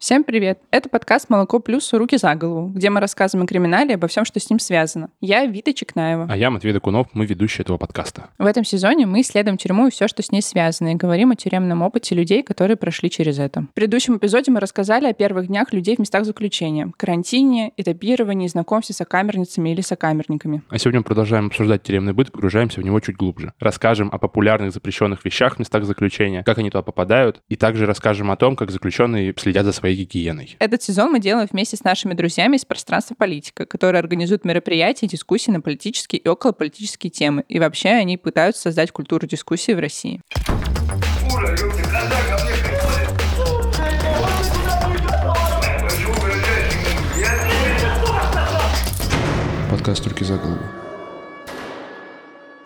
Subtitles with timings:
[0.00, 0.60] Всем привет!
[0.70, 1.92] Это подкаст «Молоко плюс.
[1.92, 5.10] Руки за голову», где мы рассказываем о криминале и обо всем, что с ним связано.
[5.20, 6.28] Я Вита Чекнаева.
[6.30, 8.30] А я Матвей Докунов, мы ведущие этого подкаста.
[8.38, 11.34] В этом сезоне мы исследуем тюрьму и все, что с ней связано, и говорим о
[11.34, 13.62] тюремном опыте людей, которые прошли через это.
[13.62, 18.94] В предыдущем эпизоде мы рассказали о первых днях людей в местах заключения, карантине, этапировании, знакомстве
[18.94, 20.62] с сокамерницами или сокамерниками.
[20.68, 23.52] А сегодня мы продолжаем обсуждать тюремный быт, погружаемся в него чуть глубже.
[23.58, 28.30] Расскажем о популярных запрещенных вещах в местах заключения, как они туда попадают, и также расскажем
[28.30, 30.56] о том, как заключенные следят за своей гигиеной.
[30.58, 35.08] Этот сезон мы делаем вместе с нашими друзьями из пространства политика, которые организуют мероприятия и
[35.08, 37.44] дискуссии на политические и околополитические темы.
[37.48, 40.20] И вообще они пытаются создать культуру дискуссии в России.
[49.70, 50.77] Подкаст «Руки за голову».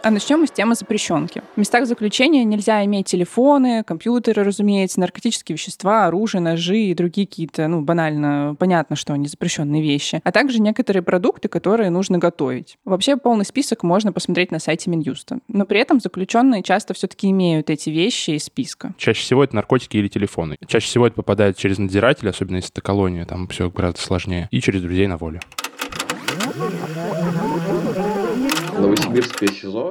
[0.05, 1.43] А начнем мы с темы запрещенки.
[1.55, 7.69] В местах заключения нельзя иметь телефоны, компьютеры, разумеется, наркотические вещества, оружие, ножи и другие какие-то,
[7.69, 12.79] ну, банально, понятно, что они запрещенные вещи, а также некоторые продукты, которые нужно готовить.
[12.85, 15.39] Вообще полный список можно посмотреть на сайте Минюста.
[15.47, 18.95] Но при этом заключенные часто все-таки имеют эти вещи из списка.
[18.99, 20.57] Чаще всего это наркотики или телефоны.
[20.67, 24.61] Чаще всего это попадает через надзирателя, особенно если это колония, там все гораздо сложнее, и
[24.61, 25.39] через друзей на воле.
[28.79, 29.02] Новосибирское СИЗО.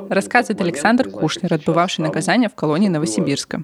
[0.09, 3.63] Рассказывает Александр Кушнер, отбывавший наказание в колонии Новосибирска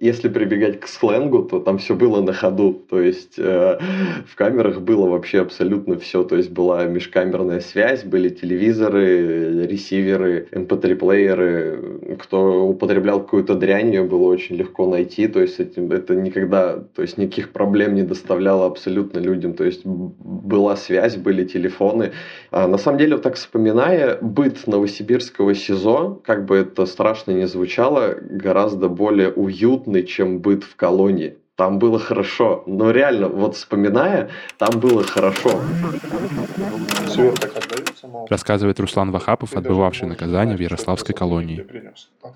[0.00, 2.72] если прибегать к сленгу, то там все было на ходу.
[2.88, 3.78] То есть э,
[4.26, 6.22] в камерах было вообще абсолютно все.
[6.22, 12.16] То есть была межкамерная связь, были телевизоры, ресиверы, mp3-плееры.
[12.20, 15.26] Кто употреблял какую-то дрянь, ее было очень легко найти.
[15.26, 19.54] То есть этим, это никогда, то есть никаких проблем не доставляло абсолютно людям.
[19.54, 22.12] То есть была связь, были телефоны.
[22.52, 27.48] А на самом деле, вот так вспоминая, быт новосибирского СИЗО, как бы это страшно не
[27.48, 31.36] звучало, гораздо более уютный уютный, чем быт в колонии.
[31.56, 32.62] Там было хорошо.
[32.66, 35.60] Но реально, вот вспоминая, там было хорошо.
[38.30, 41.66] Рассказывает Руслан Вахапов, отбывавший наказание в Ярославской колонии.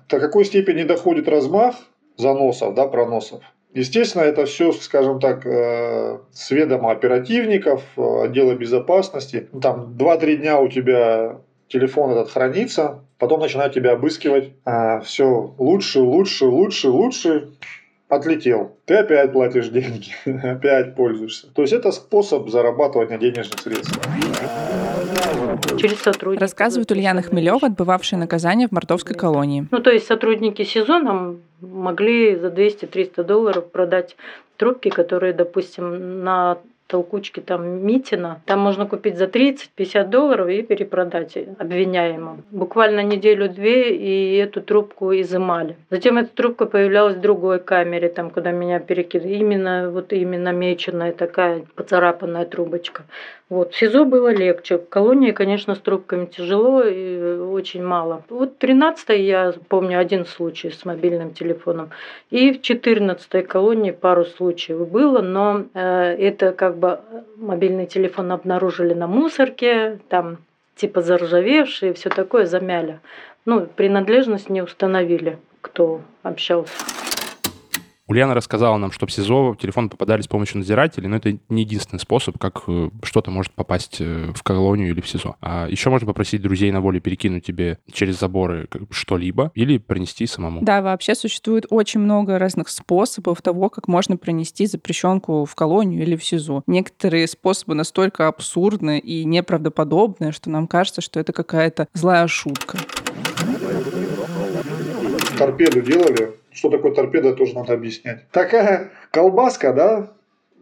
[0.09, 1.75] До какой степени доходит размах
[2.17, 3.41] заносов, да, проносов?
[3.75, 9.47] Естественно, это все, скажем так, э, с ведома оперативников, э, отдела безопасности.
[9.61, 11.37] Там 2-3 дня у тебя
[11.69, 17.51] телефон этот хранится, потом начинают тебя обыскивать, а, все лучше, лучше, лучше, лучше,
[18.09, 18.75] отлетел.
[18.83, 21.47] Ты опять платишь деньги, опять пользуешься.
[21.53, 23.97] То есть это способ зарабатывания денежных средств.
[25.77, 26.41] Через сотрудников.
[26.41, 29.67] Рассказывает Ульяна Хмелева, отбывавшая наказание в мордовской колонии.
[29.71, 34.17] Ну, то есть сотрудники СИЗО нам могли за 200-300 долларов продать
[34.57, 36.57] трубки, которые, допустим, на
[36.93, 38.39] толкучки там Митина.
[38.45, 42.43] Там можно купить за 30-50 долларов и перепродать обвиняемым.
[42.51, 45.75] Буквально неделю-две и эту трубку изымали.
[45.89, 49.33] Затем эта трубка появлялась в другой камере, там, куда меня перекинули.
[49.33, 53.01] Именно, вот именно меченая такая поцарапанная трубочка.
[53.53, 53.75] Вот.
[53.75, 54.79] В СИЗО было легче.
[54.79, 58.23] Колонии, конечно, с трубками тяжело и очень мало.
[58.29, 61.91] Вот 13 я помню один случай с мобильным телефоном.
[62.31, 67.01] И в 14 колонии пару случаев было, но э, это как бы
[67.37, 70.37] мобильный телефон обнаружили на мусорке, там
[70.75, 73.01] типа заржавевший и все такое замяли.
[73.45, 76.73] Ну, принадлежность не установили, кто общался.
[78.13, 81.97] Ульяна рассказала нам, что в СИЗО телефоны попадали с помощью надзирателей, но это не единственный
[81.97, 85.35] способ, как э, что-то может попасть э, в колонию или в СИЗО.
[85.41, 90.61] А еще можно попросить друзей на воле перекинуть тебе через заборы что-либо или принести самому.
[90.61, 96.15] Да, вообще существует очень много разных способов того, как можно принести запрещенку в колонию или
[96.15, 96.61] в СИЗО.
[96.67, 102.77] Некоторые способы настолько абсурдны и неправдоподобны, что нам кажется, что это какая-то злая шутка.
[105.35, 108.29] Торпеду делали что такое торпеда, тоже надо объяснять.
[108.31, 110.13] Такая колбаска, да,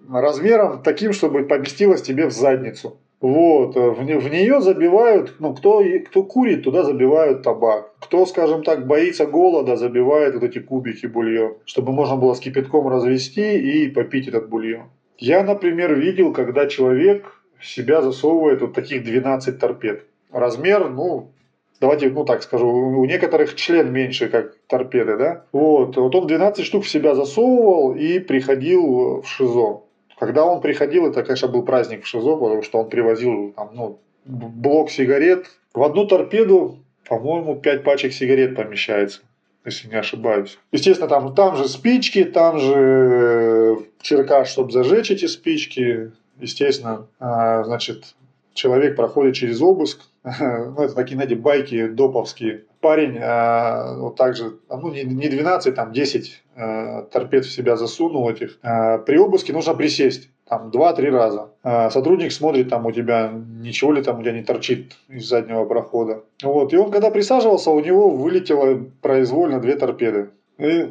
[0.09, 2.97] размером таким, чтобы поместилась тебе в задницу.
[3.19, 7.93] Вот, в, в нее забивают, ну, кто, кто курит, туда забивают табак.
[7.99, 12.87] Кто, скажем так, боится голода, забивает вот эти кубики бульон, чтобы можно было с кипятком
[12.87, 14.89] развести и попить этот бульон.
[15.19, 20.05] Я, например, видел, когда человек себя засовывает вот таких 12 торпед.
[20.31, 21.31] Размер, ну,
[21.81, 25.45] давайте, ну так скажу, у некоторых член меньше, как торпеды, да?
[25.51, 29.81] Вот, вот он 12 штук в себя засовывал и приходил в ШИЗО.
[30.17, 33.99] Когда он приходил, это, конечно, был праздник в ШИЗО, потому что он привозил там, ну,
[34.25, 35.47] блок сигарет.
[35.73, 36.77] В одну торпеду,
[37.09, 39.21] по-моему, 5 пачек сигарет помещается
[39.63, 40.57] если не ошибаюсь.
[40.71, 46.11] Естественно, там, там же спички, там же черкаш, чтобы зажечь эти спички.
[46.39, 48.15] Естественно, а, значит,
[48.55, 50.01] человек проходит через обыск,
[50.39, 52.65] ну, это такие, знаете, байки доповские.
[52.79, 57.75] Парень э, вот так же, ну, не, не 12, там 10 э, торпед в себя
[57.75, 58.59] засунул этих.
[58.61, 61.49] Э, при обыске нужно присесть там два-три раза.
[61.63, 65.65] Э, сотрудник смотрит, там у тебя ничего ли там у тебя не торчит из заднего
[65.65, 66.23] прохода.
[66.43, 66.73] Вот.
[66.73, 70.29] И он, когда присаживался, у него вылетело произвольно две торпеды.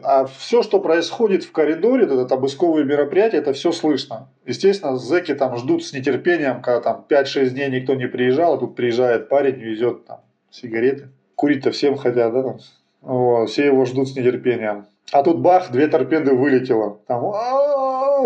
[0.03, 4.29] А все, что происходит в коридоре, это обысковые мероприятия, это все слышно.
[4.45, 8.75] Естественно, зэки там ждут с нетерпением, когда там 5-6 дней никто не приезжал, а тут
[8.75, 10.21] приезжает парень, везет там
[10.51, 11.09] сигареты.
[11.37, 12.57] Курить-то всем хотят, да?
[13.03, 14.87] Вот, все его ждут с нетерпением.
[15.13, 16.99] А тут бах, две торпеды вылетело.
[17.07, 17.33] Там,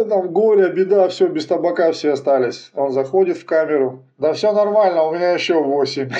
[0.08, 2.70] там горе, беда, все, без табака все остались.
[2.75, 4.05] Он заходит в камеру.
[4.19, 6.11] Да все нормально, у меня еще восемь.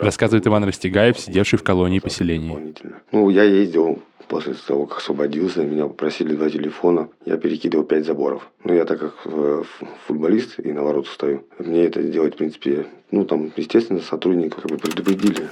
[0.00, 2.74] Рассказывает Иван Растегаев, сидевший в колонии поселения.
[3.12, 8.48] Ну, я ездил после того, как освободился, меня попросили два телефона, я перекидывал пять заборов.
[8.64, 9.62] Ну, я так как э,
[10.06, 14.70] футболист и на воротах стою, мне это делать, в принципе, ну, там, естественно, сотрудников как
[14.70, 15.48] бы предупредили.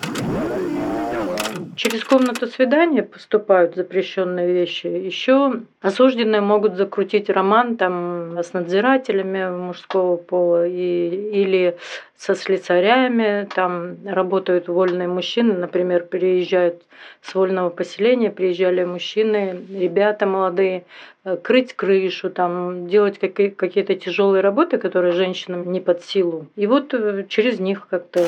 [1.78, 4.88] Через комнату свидания поступают запрещенные вещи.
[4.88, 11.76] Еще осужденные могут закрутить роман там с надзирателями мужского пола и, или
[12.16, 13.48] со слесарями.
[13.54, 16.82] Там работают вольные мужчины, например, приезжают
[17.22, 20.84] с вольного поселения, приезжали мужчины, ребята молодые,
[21.24, 26.46] э, крыть крышу, там, делать какие-то тяжелые работы, которые женщинам не под силу.
[26.56, 28.26] И вот э, через них как-то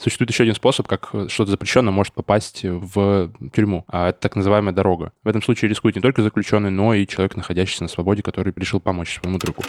[0.00, 4.72] Существует еще один способ, как что-то запрещенное может попасть в тюрьму, а это так называемая
[4.72, 5.12] дорога.
[5.24, 8.80] В этом случае рискует не только заключенный, но и человек, находящийся на свободе, который решил
[8.80, 9.62] помочь своему другу.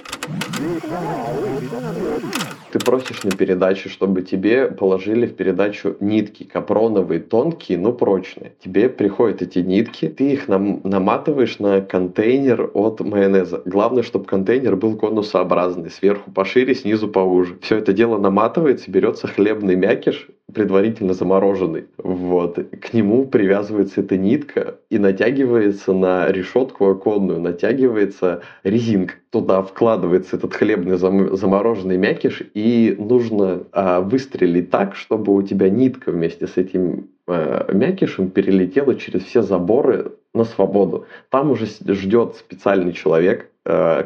[2.71, 8.54] Ты просишь на передачу, чтобы тебе положили в передачу нитки капроновые, тонкие, но прочные.
[8.63, 13.63] Тебе приходят эти нитки, ты их нам, наматываешь на контейнер от майонеза.
[13.66, 17.57] Главное, чтобы контейнер был конусообразный, сверху пошире, снизу поуже.
[17.62, 21.86] Все это дело наматывается, берется хлебный мякиш, предварительно замороженный.
[21.98, 22.56] Вот.
[22.56, 29.16] К нему привязывается эта нитка и натягивается на решетку оконную, натягивается резинка.
[29.30, 35.69] Туда вкладывается этот хлебный зам- замороженный мякиш, и нужно а, выстрелить так, чтобы у тебя
[35.69, 41.06] нитка вместе с этим а, мякишем перелетела через все заборы на свободу.
[41.30, 43.50] Там уже ждет специальный человек,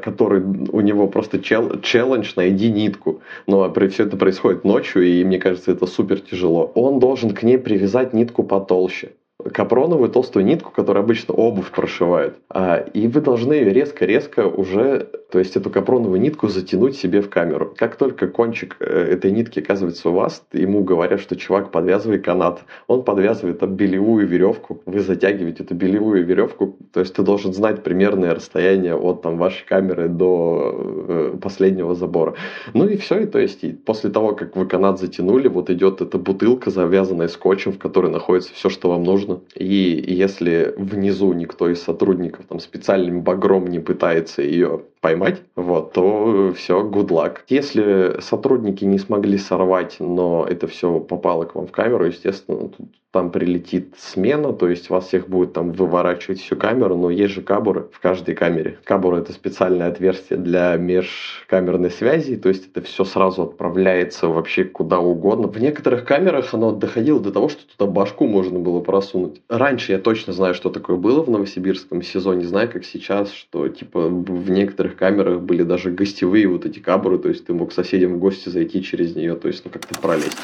[0.04, 3.22] который у него просто чел, челлендж «найди нитку».
[3.48, 6.72] Но при, все это происходит ночью, и мне кажется, это супер тяжело.
[6.76, 9.12] Он должен к ней привязать нитку потолще
[9.52, 12.36] капроновую толстую нитку, которая обычно обувь прошивает.
[12.50, 17.30] А, и вы должны ее резко-резко уже, то есть эту капроновую нитку затянуть себе в
[17.30, 17.74] камеру.
[17.76, 22.64] Как только кончик э, этой нитки оказывается у вас, ему говорят, что чувак, подвязывай канат.
[22.88, 27.84] Он подвязывает там белевую веревку, вы затягиваете эту белевую веревку, то есть ты должен знать
[27.84, 32.36] примерное расстояние от там вашей камеры до э, последнего забора.
[32.74, 36.02] Ну и все, и то есть и после того, как вы канат затянули, вот идет
[36.02, 41.70] эта бутылка, завязанная скотчем, в которой находится все, что вам нужно, и если внизу никто
[41.70, 47.40] из сотрудников там специальным багром не пытается ее поймать, вот, то все, good luck.
[47.50, 52.88] Если сотрудники не смогли сорвать, но это все попало к вам в камеру, естественно, тут
[53.14, 57.44] там прилетит смена, то есть вас всех будет там выворачивать всю камеру, но есть же
[57.44, 58.80] кабуры в каждой камере.
[58.84, 64.98] Кабура это специальное отверстие для межкамерной связи, то есть это все сразу отправляется вообще куда
[64.98, 65.48] угодно.
[65.48, 69.44] В некоторых камерах оно доходило до того, что туда башку можно было просунуть.
[69.48, 74.08] Раньше я точно знаю, что такое было в новосибирском сезоне, знаю, как сейчас, что типа
[74.08, 78.20] в некоторых камерах были даже гостевые вот эти кабуры, то есть ты мог соседям в
[78.20, 80.38] гости зайти через нее, то есть ну как-то пролезть.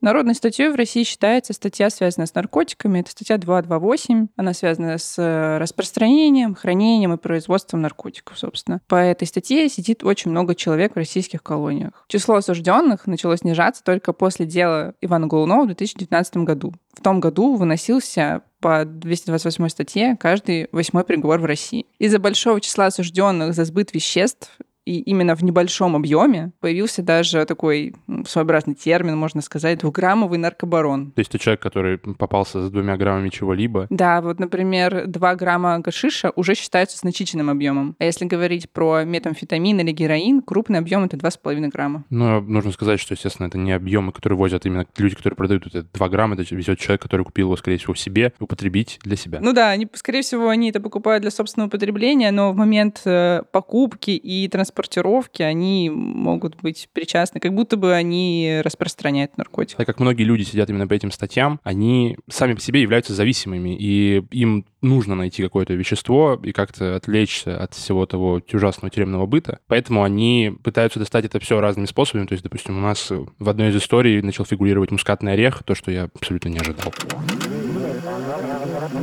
[0.00, 3.00] Народной статьей в России считается статья, связанная с наркотиками.
[3.00, 4.28] Это статья 228.
[4.36, 8.80] Она связана с э, распространением, хранением и производством наркотиков, собственно.
[8.88, 12.04] По этой статье сидит очень много человек в российских колониях.
[12.08, 16.72] Число осужденных начало снижаться только после дела Ивана Голунова в 2019 году.
[16.92, 21.86] В том году выносился по 228 статье каждый восьмой приговор в России.
[21.98, 24.50] Из-за большого числа осужденных за сбыт веществ
[24.86, 27.94] и именно в небольшом объеме появился даже такой
[28.26, 31.10] своеобразный термин, можно сказать, двухграммовый наркобарон.
[31.10, 33.88] То есть это человек, который попался с двумя граммами чего-либо?
[33.90, 37.96] Да, вот, например, 2 грамма гашиша уже считаются значительным объемом.
[37.98, 42.04] А если говорить про метамфетамин или героин, крупный объем это 2,5 грамма.
[42.10, 45.82] Ну, нужно сказать, что, естественно, это не объемы, которые возят именно люди, которые продают это
[45.82, 49.40] 2 грамма, это везет человек, который купил его, скорее всего, себе, употребить для себя.
[49.42, 53.42] Ну да, они, скорее всего, они это покупают для собственного потребления, но в момент э,
[53.50, 59.76] покупки и транспорта транспортировке они могут быть причастны, как будто бы они распространяют наркотик.
[59.76, 63.76] Так как многие люди сидят именно по этим статьям, они сами по себе являются зависимыми,
[63.76, 69.58] и им нужно найти какое-то вещество и как-то отвлечься от всего того ужасного тюремного быта.
[69.66, 72.26] Поэтому они пытаются достать это все разными способами.
[72.26, 75.90] То есть, допустим, у нас в одной из историй начал фигурировать мускатный орех, то, что
[75.90, 76.92] я абсолютно не ожидал.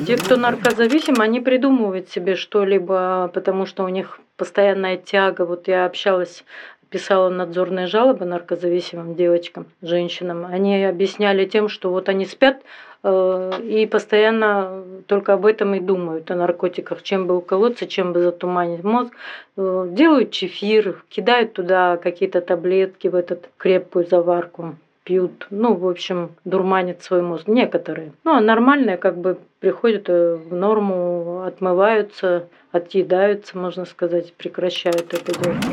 [0.06, 5.46] Те, кто наркозависим, они придумывают себе что-либо, потому что у них постоянная тяга.
[5.46, 6.44] Вот я общалась
[6.90, 10.46] писала надзорные жалобы наркозависимым девочкам, женщинам.
[10.46, 12.62] Они объясняли тем, что вот они спят
[13.04, 18.22] э, и постоянно только об этом и думают, о наркотиках, чем бы уколоться, чем бы
[18.22, 19.12] затуманить мозг.
[19.58, 26.32] Э, делают чефир, кидают туда какие-то таблетки в этот крепкую заварку пьют, ну, в общем,
[26.46, 27.48] дурманят свой мозг.
[27.48, 28.14] Некоторые.
[28.24, 35.32] Ну, а нормальные как бы приходят э, в норму, отмываются, отъедаются, можно сказать, прекращают это
[35.40, 35.64] делать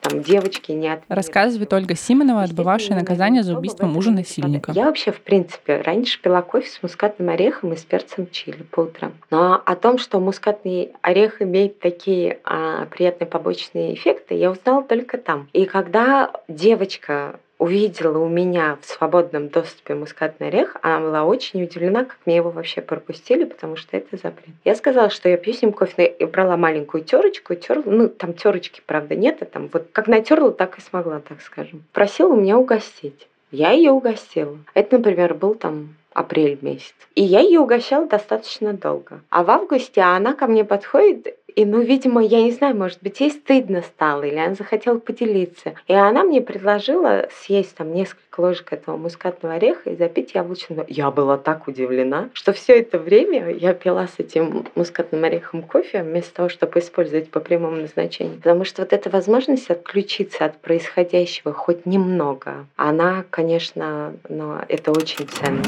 [0.00, 1.02] там девочки не от...
[1.08, 4.72] Рассказывает Ольга Симонова, отбывавшая наказание за убийство мужа насильника.
[4.72, 8.80] Я вообще, в принципе, раньше пила кофе с мускатным орехом и с перцем чили по
[8.80, 9.12] утрам.
[9.30, 15.18] Но о том, что мускатный орех имеет такие а, приятные побочные эффекты, я узнала только
[15.18, 15.48] там.
[15.52, 22.04] И когда девочка увидела у меня в свободном доступе мускатный орех, она была очень удивлена,
[22.04, 24.54] как мне его вообще пропустили, потому что это запрет.
[24.64, 28.32] Я сказала, что я пью с ним кофе, и брала маленькую терочку, терла, ну, там
[28.32, 31.82] терочки, правда, нет, а там вот как натерла, так и смогла, так скажем.
[31.92, 33.28] Просила у меня угостить.
[33.50, 34.58] Я ее угостила.
[34.74, 36.94] Это, например, был там апрель месяц.
[37.14, 39.20] И я ее угощала достаточно долго.
[39.30, 43.18] А в августе она ко мне подходит и, ну, видимо, я не знаю, может быть,
[43.18, 45.74] ей стыдно стало, или она захотела поделиться.
[45.88, 50.84] И она мне предложила съесть там несколько ложек этого мускатного ореха и запить яблочным.
[50.88, 56.02] Я была так удивлена, что все это время я пила с этим мускатным орехом кофе,
[56.02, 58.36] вместо того, чтобы использовать по прямому назначению.
[58.36, 65.26] Потому что вот эта возможность отключиться от происходящего хоть немного, она, конечно, но это очень
[65.26, 65.62] ценно.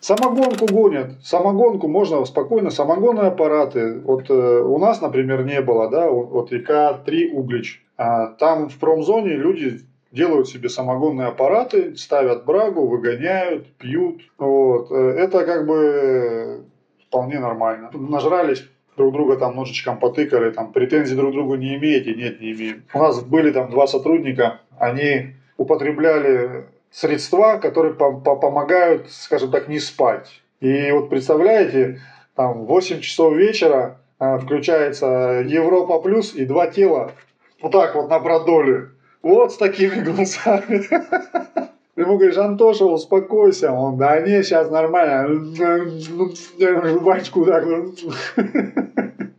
[0.00, 1.12] Самогонку гонят.
[1.22, 4.00] Самогонку можно спокойно, самогонные аппараты.
[4.00, 7.82] Вот э, у нас, например, не было, да, вот ИК-3 Углич.
[7.96, 9.80] А там в промзоне люди
[10.14, 14.22] делают себе самогонные аппараты, ставят брагу, выгоняют, пьют.
[14.38, 14.90] Вот.
[14.90, 16.64] Э, это как бы
[17.06, 17.90] вполне нормально.
[17.92, 18.64] Нажрались,
[18.96, 22.84] друг друга там ножичком потыкали, там претензий друг другу не имеете, нет, не имеем.
[22.94, 29.68] У нас были там два сотрудника, они употребляли средства, которые по по помогают, скажем так,
[29.68, 30.42] не спать.
[30.60, 32.00] И вот представляете,
[32.36, 37.12] там в 8 часов вечера э, включается Европа плюс и два тела
[37.60, 38.90] вот так вот на продоле.
[39.24, 40.04] Вот с такими.
[40.04, 40.10] Ты
[42.02, 43.72] ему говоришь, Антоша, успокойся.
[43.72, 45.44] Он, да не, сейчас нормально.
[47.00, 47.64] Жвачку так.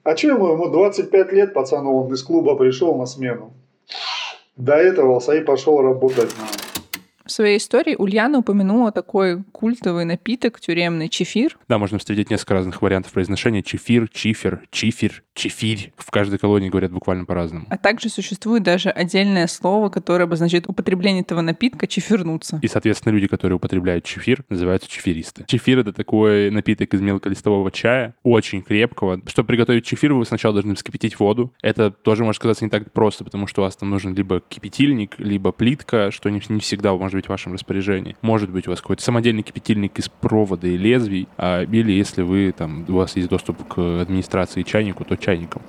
[0.04, 0.54] А что ему?
[0.54, 3.54] Ему 25 лет, пацану, он из клуба пришел на смену.
[4.58, 6.34] До этого Саи пошел работать
[7.36, 11.58] своей истории Ульяна упомянула такой культовый напиток, тюремный чефир.
[11.68, 13.62] Да, можно встретить несколько разных вариантов произношения.
[13.62, 15.94] Чефир, чифер, чифер, чефирь.
[15.98, 17.68] В каждой колонии говорят буквально по-разному.
[17.70, 22.60] А также существует даже отдельное слово, которое обозначает употребление этого напитка чефирнуться.
[22.62, 25.44] И, соответственно, люди, которые употребляют чефир, называются чефиристы.
[25.48, 29.22] Чефир— это такой напиток из мелколистового чая, очень крепкого.
[29.28, 31.54] Чтобы приготовить чефир, вы сначала должны вскипятить воду.
[31.62, 35.16] Это тоже может казаться не так просто, потому что у вас там нужен либо кипятильник,
[35.20, 38.16] либо плитка, что не, не всегда может может быть в вашем распоряжении.
[38.22, 42.54] Может быть у вас какой-то самодельный кипятильник из провода и лезвий, а, или если вы
[42.56, 45.62] там, у вас есть доступ к администрации чайнику, то чайником.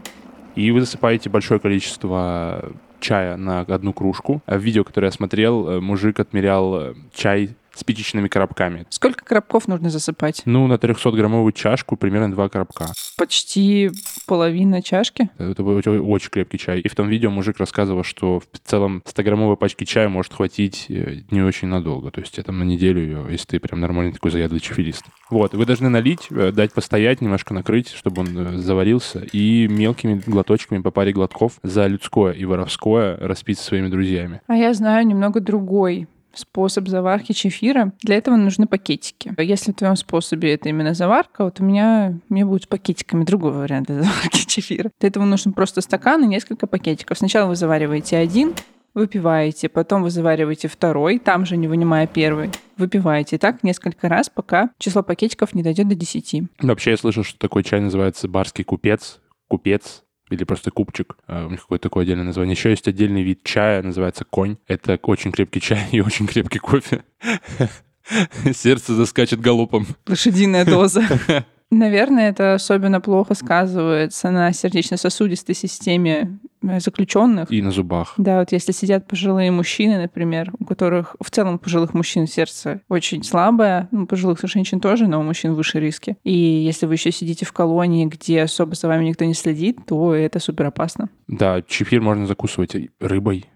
[0.54, 4.42] И вы засыпаете большое количество чая на одну кружку.
[4.46, 8.86] А в видео, которое я смотрел, э, мужик отмерял э, чай спичечными коробками.
[8.90, 10.42] Сколько коробков нужно засыпать?
[10.44, 12.86] Ну, на 300-граммовую чашку примерно два коробка.
[13.16, 13.90] Почти
[14.26, 15.30] половина чашки?
[15.38, 16.80] Это очень, очень крепкий чай.
[16.80, 21.20] И в том видео мужик рассказывал, что в целом 100-граммовой пачки чая может хватить э,
[21.30, 22.10] не очень надолго.
[22.10, 25.04] То есть это на неделю ее, если ты прям нормальный такой заядлый чефилист.
[25.30, 30.22] Вот, вы должны налить, э, дать постоять, немножко накрыть, чтобы он э, заварился, и мелкими
[30.26, 34.40] глоточками по паре глотков за людское и воровское распить со своими друзьями.
[34.46, 37.92] А я знаю немного другой способ заварки чефира.
[38.02, 39.34] Для этого нужны пакетики.
[39.38, 43.52] Если в твоем способе это именно заварка, вот у меня мне будет с пакетиками другой
[43.52, 44.90] вариант заварки чефира.
[45.00, 47.18] Для этого нужен просто стакан и несколько пакетиков.
[47.18, 48.54] Сначала вы завариваете один,
[48.94, 53.36] выпиваете, потом вы завариваете второй, там же не вынимая первый, выпиваете.
[53.36, 56.44] И так несколько раз, пока число пакетиков не дойдет до 10.
[56.62, 59.20] Вообще я слышал, что такой чай называется барский купец.
[59.48, 61.16] Купец или просто купчик.
[61.26, 62.54] А, у них какое-то такое отдельное название.
[62.54, 64.56] Еще есть отдельный вид чая, называется конь.
[64.66, 67.04] Это очень крепкий чай и очень крепкий кофе.
[68.54, 69.86] Сердце заскачет галопом.
[70.06, 71.02] Лошадиная доза.
[71.70, 77.50] Наверное, это особенно плохо сказывается на сердечно-сосудистой системе э, заключенных.
[77.50, 78.14] И на зубах.
[78.18, 83.24] Да, вот если сидят пожилые мужчины, например, у которых в целом пожилых мужчин сердце очень
[83.24, 86.16] слабое, ну, пожилых женщин тоже, но у мужчин выше риски.
[86.22, 90.14] И если вы еще сидите в колонии, где особо за вами никто не следит, то
[90.14, 91.08] это супер опасно.
[91.26, 93.46] Да, чефир можно закусывать рыбой,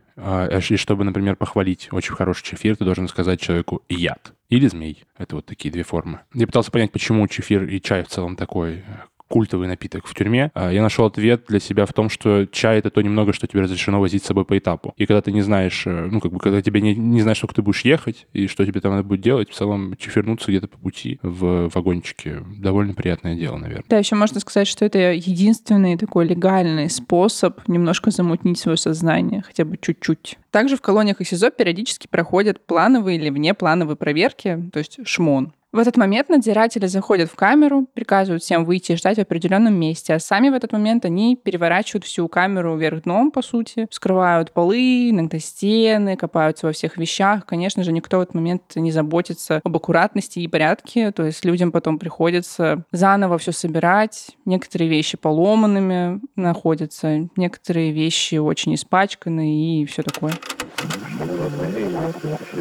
[0.71, 5.05] и чтобы, например, похвалить очень хороший чефир, ты должен сказать человеку «яд» или «змей».
[5.17, 6.21] Это вот такие две формы.
[6.35, 8.85] Я пытался понять, почему чефир и чай в целом такой
[9.31, 12.91] культовый напиток в тюрьме, а, я нашел ответ для себя в том, что чай— это
[12.91, 14.93] то немного, что тебе разрешено возить с собой по этапу.
[14.97, 17.55] И когда ты не знаешь, э, ну, как бы, когда тебе не, не знаешь, сколько
[17.55, 20.79] ты будешь ехать и что тебе там надо будет делать, в целом чефернуться где-то по
[20.79, 23.85] пути в вагончике довольно приятное дело, наверное.
[23.89, 29.65] Да, еще можно сказать, что это единственный такой легальный способ немножко замутнить свое сознание, хотя
[29.65, 30.39] бы чуть-чуть.
[30.51, 35.53] Также в колониях и СИЗО периодически проходят плановые или внеплановые проверки, то есть шмон.
[35.73, 40.15] В этот момент надзиратели заходят в камеру, приказывают всем выйти и ждать в определенном месте,
[40.15, 45.11] а сами в этот момент они переворачивают всю камеру вверх дном, по сути, вскрывают полы,
[45.11, 47.47] иногда стены, копаются во всех вещах.
[47.47, 51.71] Конечно же, никто в этот момент не заботится об аккуратности и порядке, то есть людям
[51.71, 54.31] потом приходится заново все собирать.
[54.47, 60.33] Некоторые вещи поломанными находятся, некоторые вещи очень испачканы и все такое.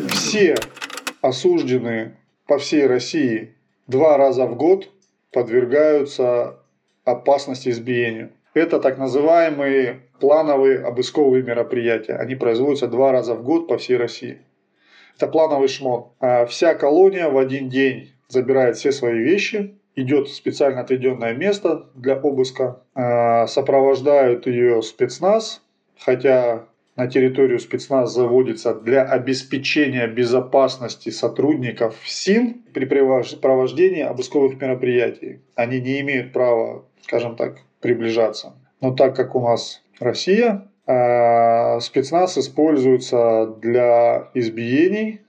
[0.09, 0.55] Все
[1.23, 2.18] осужденные
[2.49, 3.53] по всей России
[3.85, 4.89] два раза в год
[5.31, 6.57] подвергаются
[7.05, 8.31] опасности избиению.
[8.55, 12.15] Это так называемые плановые обысковые мероприятия.
[12.15, 14.39] Они производятся два раза в год по всей России.
[15.15, 16.07] Это плановый шмон.
[16.19, 21.85] А вся колония в один день забирает все свои вещи, идет в специально отведенное место
[21.93, 25.61] для обыска, а, сопровождают ее спецназ,
[25.99, 26.65] хотя
[26.99, 35.39] на территорию спецназ заводится для обеспечения безопасности сотрудников СИН при провождении обысковых мероприятий.
[35.55, 38.53] Они не имеют права, скажем так, приближаться.
[38.81, 45.21] Но так как у нас Россия, а, спецназ используется для избиений,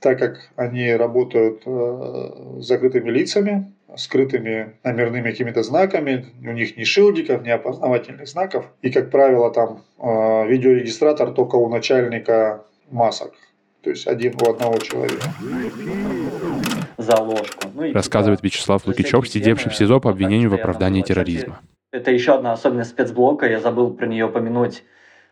[0.00, 7.42] так как они работают э, закрытыми лицами, скрытыми номерными какими-то знаками, у них ни шилдиков,
[7.42, 8.66] ни опознавательных знаков.
[8.82, 13.32] И, как правило, там э, видеорегистратор только у начальника масок.
[13.82, 15.24] То есть один у одного человека.
[16.98, 17.68] За ложку.
[17.74, 21.60] Ну, и, Рассказывает типа, Вячеслав Лукичев, сидевший в СИЗО по обвинению в оправдании терроризма.
[21.90, 24.84] Это еще одна особенность спецблока, я забыл про нее упомянуть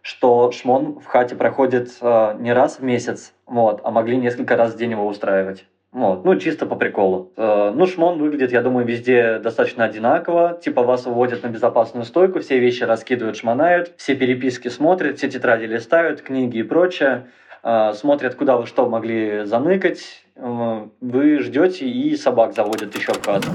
[0.02, 4.74] что шмон в хате проходит э, не раз в месяц, вот, а могли несколько раз
[4.74, 5.66] в день его устраивать.
[5.92, 7.32] Вот, ну, чисто по приколу.
[7.36, 10.58] Э, ну, шмон выглядит, я думаю, везде достаточно одинаково.
[10.62, 15.64] Типа вас выводят на безопасную стойку, все вещи раскидывают, шмонают, все переписки смотрят, все тетради
[15.64, 17.26] листают, книги и прочее.
[17.64, 20.24] Э, смотрят, куда вы что могли заныкать.
[20.36, 23.48] Э, вы ждете и собак заводят еще в хату.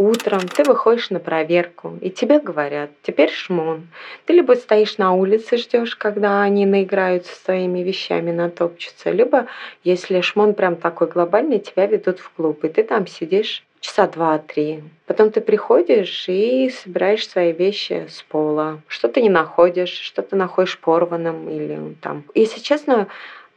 [0.00, 3.88] Утром ты выходишь на проверку, и тебе говорят, теперь шмон.
[4.24, 9.46] Ты либо стоишь на улице, ждешь, когда они наиграются своими вещами, натопчутся, либо,
[9.84, 14.84] если шмон прям такой глобальный, тебя ведут в клуб, и ты там сидишь часа два-три.
[15.04, 18.80] Потом ты приходишь и собираешь свои вещи с пола.
[18.86, 22.24] Что-то не находишь, что-то находишь порванным или там.
[22.34, 23.08] Если честно,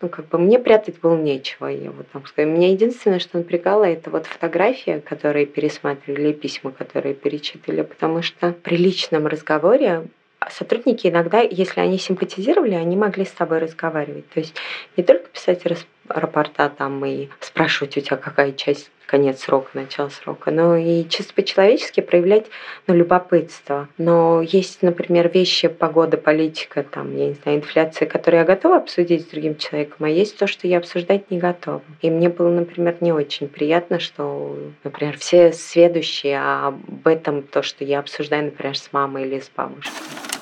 [0.03, 2.49] ну, как бы мне прятать было нечего, я вот так скажу.
[2.49, 8.75] Меня единственное, что напрягало, это вот фотографии, которые пересматривали, письма, которые перечитали, потому что при
[8.75, 10.07] личном разговоре
[10.51, 14.27] сотрудники иногда, если они симпатизировали, они могли с тобой разговаривать.
[14.31, 14.55] То есть
[14.97, 15.61] не только писать
[16.09, 21.36] рапорта там и спрашивать у тебя, какая часть конец срока, начало срока, но и чисто
[21.36, 22.47] по-человечески проявлять
[22.88, 23.88] ну, любопытство.
[23.99, 29.21] Но есть, например, вещи, погода, политика, там, я не знаю, инфляция, которые я готова обсудить
[29.21, 31.84] с другим человеком, а есть то, что я обсуждать не готова.
[32.02, 37.84] И мне было, например, не очень приятно, что, например, все сведущие об этом, то, что
[37.84, 40.33] я обсуждаю, например, с мамой или с бабушкой.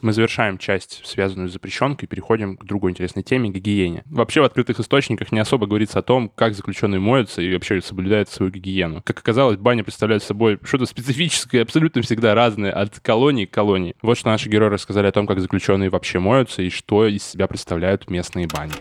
[0.00, 4.02] Мы завершаем часть, связанную с запрещенкой, и переходим к другой интересной теме— гигиене.
[4.06, 8.28] Вообще в открытых источниках не особо говорится о том, как заключенные моются и вообще соблюдают
[8.28, 9.02] свою гигиену.
[9.04, 13.94] Как оказалось, баня представляет собой что-то специфическое, абсолютно всегда разное от колонии к колонии.
[14.02, 17.46] Вот что наши герои рассказали о том, как заключенные вообще моются и что из себя
[17.46, 18.72] представляют местные бани.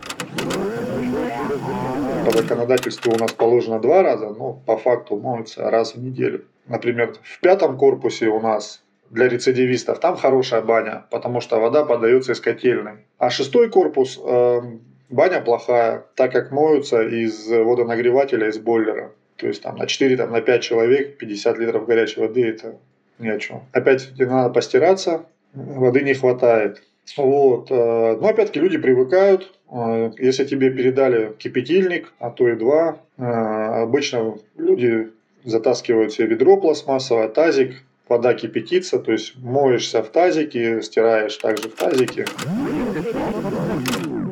[2.25, 6.45] По законодательству у нас положено два раза, но по факту моются раз в неделю.
[6.67, 12.33] Например, в пятом корпусе у нас для рецидивистов, там хорошая баня, потому что вода подается
[12.33, 13.05] из котельной.
[13.17, 14.61] А шестой корпус, э,
[15.09, 19.11] баня плохая, так как моются из водонагревателя, из бойлера.
[19.37, 22.77] То есть там на 4, там, на 5 человек 50 литров горячей воды это
[23.19, 23.63] ни о чем.
[23.71, 26.81] Опять надо постираться, воды не хватает.
[27.15, 27.71] Вот.
[27.71, 29.53] Э, но опять-таки люди привыкают.
[29.71, 35.11] Э, если тебе передали кипятильник, а то и два, э, обычно люди
[35.45, 37.75] затаскивают себе ведро пластмассовое, тазик,
[38.09, 42.25] вода кипятится, то есть моешься в тазике, стираешь также в тазике.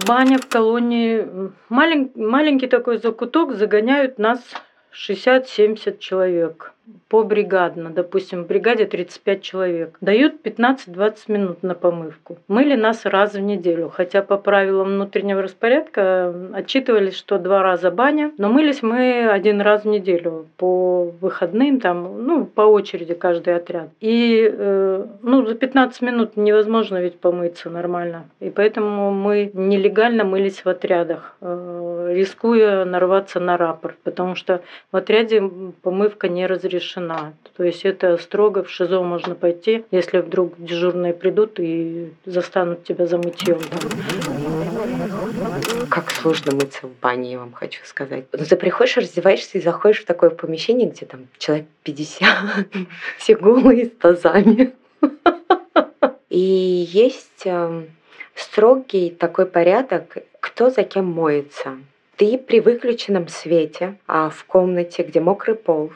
[0.08, 1.28] Баня в колонии,
[1.70, 4.40] малень, маленький такой закуток, загоняют нас
[4.94, 6.75] 60-70 человек
[7.08, 7.92] побригадно.
[7.92, 9.98] Допустим, в бригаде 35 человек.
[10.02, 12.38] Дают 15-20 минут на помывку.
[12.48, 13.90] Мыли нас раз в неделю.
[13.90, 18.32] Хотя по правилам внутреннего распорядка отчитывались, что два раза баня.
[18.38, 20.48] Но мылись мы один раз в неделю.
[20.58, 23.90] По выходным, там, ну, по очереди каждый отряд.
[24.00, 28.26] И э, ну, за 15 минут невозможно ведь помыться нормально.
[28.40, 33.96] И поэтому мы нелегально мылись в отрядах, э, рискуя нарваться на рапорт.
[34.04, 35.42] Потому что в отряде
[35.82, 37.34] помывка не разрешена разрешена.
[37.58, 43.08] То есть это строго в ШИЗО можно пойти, если вдруг дежурные придут и застанут тебя
[43.08, 43.60] за мытьем.
[45.90, 48.26] Как сложно мыться в бане, я вам хочу сказать.
[48.32, 52.28] Ну, ты приходишь, раздеваешься и заходишь в такое помещение, где там человек 50,
[53.18, 54.74] все голые с тазами.
[56.30, 57.90] И есть эм,
[58.34, 61.78] строгий такой порядок, кто за кем моется.
[62.18, 65.92] Ты при выключенном свете а в комнате, где мокрый пол,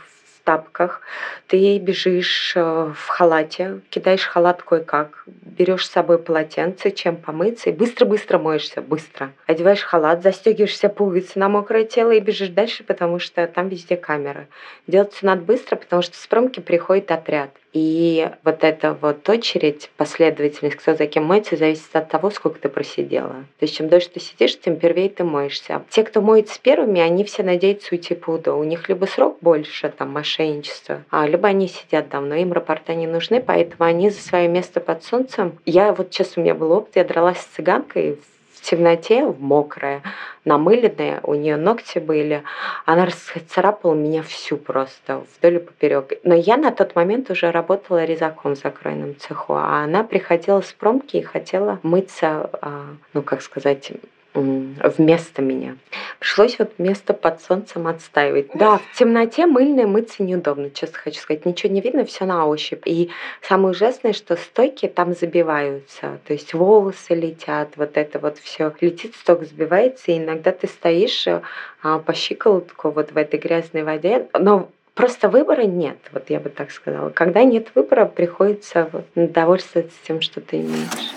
[0.50, 1.02] тапках,
[1.46, 2.62] ты бежишь э,
[2.96, 9.32] в халате, кидаешь халат кое-как, берешь с собой полотенце, чем помыться, и быстро-быстро моешься, быстро.
[9.46, 14.48] Одеваешь халат, застегиваешься пуговицы на мокрое тело и бежишь дальше, потому что там везде камеры.
[14.88, 17.52] Делать все надо быстро, потому что с промки приходит отряд.
[17.74, 22.70] И вот эта вот очередь, последовательность, кто за кем моется, зависит от того, сколько ты
[22.70, 23.46] просидела.
[23.60, 25.84] То есть чем дольше ты сидишь, тем первее ты моешься.
[25.90, 28.58] Те, кто моется первыми, они все надеются уйти по УДО.
[28.58, 33.08] У них либо срок больше, там, мошенничество, а, либо они сидят давно, им рапорта не
[33.08, 35.60] нужны, поэтому они за свое место под солнцем.
[35.66, 40.02] Я вот сейчас у меня был опыт, я дралась с цыганкой в темноте, в мокрая,
[40.45, 42.43] намыленная, у нее ногти были.
[42.86, 46.13] Она расцарапала меня всю просто, вдоль и поперек.
[46.24, 50.72] Но я на тот момент уже работала резаком в закройном цеху, а она приходила с
[50.74, 53.91] промки и хотела мыться, а, ну, как сказать,
[54.34, 55.76] вместо меня.
[56.20, 58.48] Пришлось вот место под солнцем отстаивать.
[58.54, 61.46] Да, в темноте мыльной мыться неудобно, честно хочу сказать.
[61.46, 62.84] Ничего не видно, все на ощупь.
[62.86, 63.10] И
[63.42, 66.20] самое ужасное, что стойки там забиваются.
[66.26, 70.12] То есть волосы летят, вот это вот все летит, сток сбивается.
[70.12, 74.28] И иногда ты стоишь а, по щиколотку вот в этой грязной воде.
[74.38, 77.10] Но Просто выбора нет, вот я бы так сказала.
[77.10, 81.13] Когда нет выбора, приходится вот довольствоваться тем, что ты имеешь.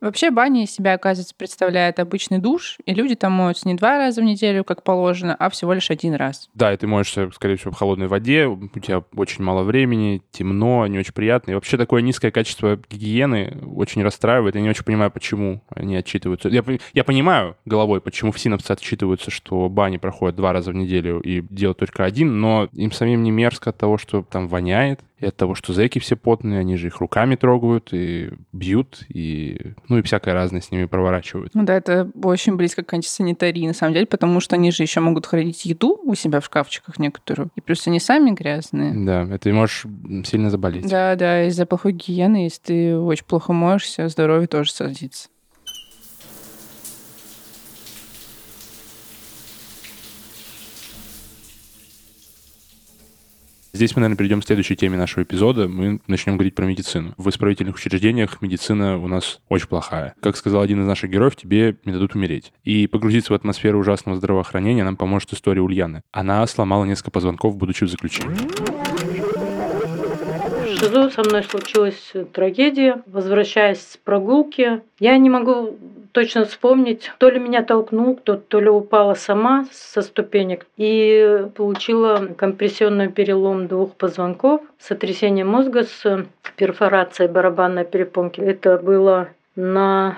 [0.00, 4.22] Вообще баня из себя, оказывается, представляет обычный душ, и люди там моются не два раза
[4.22, 6.48] в неделю, как положено, а всего лишь один раз.
[6.54, 10.86] Да, и ты моешься, скорее всего, в холодной воде, у тебя очень мало времени, темно,
[10.86, 11.50] не очень приятно.
[11.50, 14.54] И вообще такое низкое качество гигиены очень расстраивает.
[14.54, 16.48] Я не очень понимаю, почему они отчитываются.
[16.48, 21.20] Я, я понимаю головой, почему в синапсе отчитываются, что бани проходят два раза в неделю
[21.20, 25.26] и делают только один, но им самим не мерзко от того, что там воняет, и
[25.26, 29.98] от того, что зэки все потные, они же их руками трогают и бьют, и, ну
[29.98, 31.54] и всякое разное с ними проворачивают.
[31.54, 35.00] Ну да, это очень близко к антисанитарии, на самом деле, потому что они же еще
[35.00, 38.94] могут хранить еду у себя в шкафчиках некоторую, и плюс они сами грязные.
[38.94, 39.84] Да, это ты можешь
[40.24, 40.88] сильно заболеть.
[40.88, 45.28] Да, да, из-за плохой гигиены, если ты очень плохо моешься, здоровье тоже садится.
[53.72, 55.68] Здесь мы, наверное, перейдем к следующей теме нашего эпизода.
[55.68, 57.14] Мы начнем говорить про медицину.
[57.16, 60.14] В исправительных учреждениях медицина у нас очень плохая.
[60.20, 62.52] Как сказал один из наших героев, тебе не дадут умереть.
[62.64, 66.02] И погрузиться в атмосферу ужасного здравоохранения нам поможет история Ульяны.
[66.10, 68.69] Она сломала несколько позвонков, будучи в заключении.
[70.80, 73.02] В ШИЗО со мной случилась трагедия.
[73.04, 75.76] Возвращаясь с прогулки, я не могу
[76.12, 82.30] точно вспомнить, то ли меня толкнул кто то ли упала сама со ступенек и получила
[82.34, 86.24] компрессионный перелом двух позвонков, сотрясение мозга с
[86.56, 88.40] перфорацией барабанной перепонки.
[88.40, 90.16] Это было на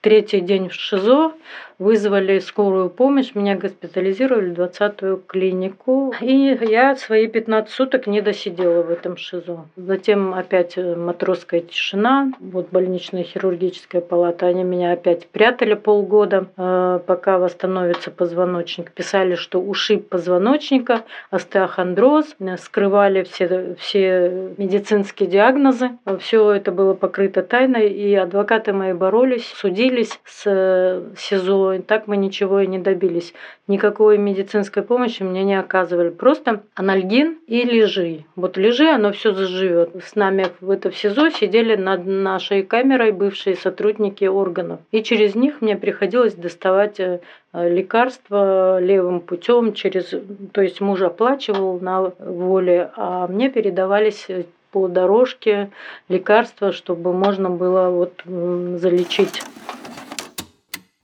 [0.00, 1.32] третий день в ШИЗО
[1.78, 6.14] вызвали скорую помощь, меня госпитализировали в 20-ю клинику.
[6.20, 9.66] И я свои 15 суток не досидела в этом ШИЗО.
[9.76, 14.46] Затем опять э, матросская тишина, вот больничная хирургическая палата.
[14.46, 18.92] Они меня опять прятали полгода, э, пока восстановится позвоночник.
[18.92, 25.90] Писали, что ушиб позвоночника, остеохондроз, скрывали все, все медицинские диагнозы.
[26.20, 32.16] Все это было покрыто тайной, и адвокаты мои боролись, судились с СИЗО и так мы
[32.16, 33.34] ничего и не добились.
[33.66, 36.10] Никакой медицинской помощи мне не оказывали.
[36.10, 38.24] Просто анальгин и лежи.
[38.36, 39.90] Вот лежи, оно все заживет.
[40.04, 44.80] С нами в это в СИЗО сидели над нашей камерой бывшие сотрудники органов.
[44.92, 47.20] И через них мне приходилось доставать э,
[47.52, 50.12] лекарства левым путем через,
[50.52, 54.26] то есть муж оплачивал на воле, а мне передавались
[54.74, 55.70] по дорожке
[56.08, 59.40] лекарства, чтобы можно было вот залечить.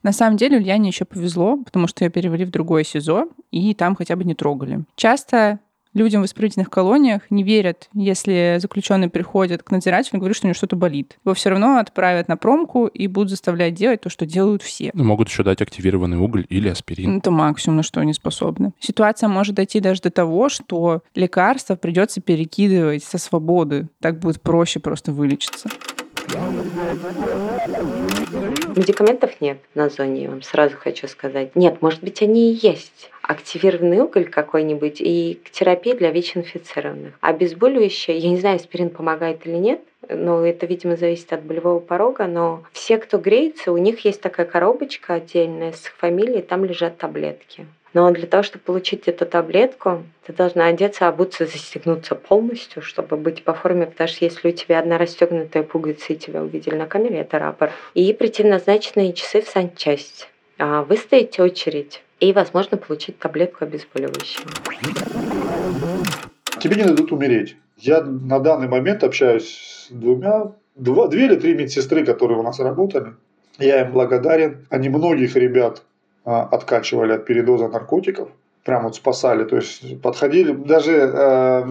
[0.03, 3.95] На самом деле Ульяне еще повезло, потому что ее перевели в другое СИЗО, и там
[3.95, 4.83] хотя бы не трогали.
[4.95, 5.59] Часто
[5.93, 10.49] людям в исправительных колониях не верят, если заключенный приходит к надзирателю и говорит, что у
[10.49, 11.17] него что-то болит.
[11.25, 14.91] Его все равно отправят на промку и будут заставлять делать то, что делают все.
[14.93, 17.17] Ну, могут еще дать активированный уголь или аспирин.
[17.17, 18.73] Это максимум, на что они способны.
[18.79, 23.89] Ситуация может дойти даже до того, что лекарства придется перекидывать со свободы.
[23.99, 25.69] Так будет проще просто вылечиться.
[28.75, 31.55] Медикаментов нет на зоне, я вам сразу хочу сказать.
[31.55, 33.09] Нет, может быть, они и есть.
[33.21, 37.13] Активированный уголь какой-нибудь и терапия для ВИЧ-инфицированных.
[37.21, 42.27] Обезболивающее, я не знаю, аспирин помогает или нет, но это, видимо, зависит от болевого порога,
[42.27, 47.65] но все, кто греется, у них есть такая коробочка отдельная с фамилией, там лежат таблетки.
[47.93, 53.43] Но для того, чтобы получить эту таблетку, ты должна одеться, обуться, застегнуться полностью, чтобы быть
[53.43, 57.19] по форме, потому что если у тебя одна расстегнутая пуговица и тебя увидели на камере,
[57.19, 57.71] это рапорт.
[57.93, 60.29] И прийти в назначенные часы в санчасть.
[60.57, 64.45] А выстоять очередь и, возможно, получить таблетку обезболивающего.
[66.59, 67.57] Тебе не дадут умереть.
[67.77, 72.59] Я на данный момент общаюсь с двумя, два, две или три медсестры, которые у нас
[72.59, 73.15] работали.
[73.57, 74.65] Я им благодарен.
[74.69, 75.83] Они многих ребят
[76.23, 78.29] откачивали от передоза наркотиков,
[78.63, 81.63] прям вот спасали, то есть подходили, даже э,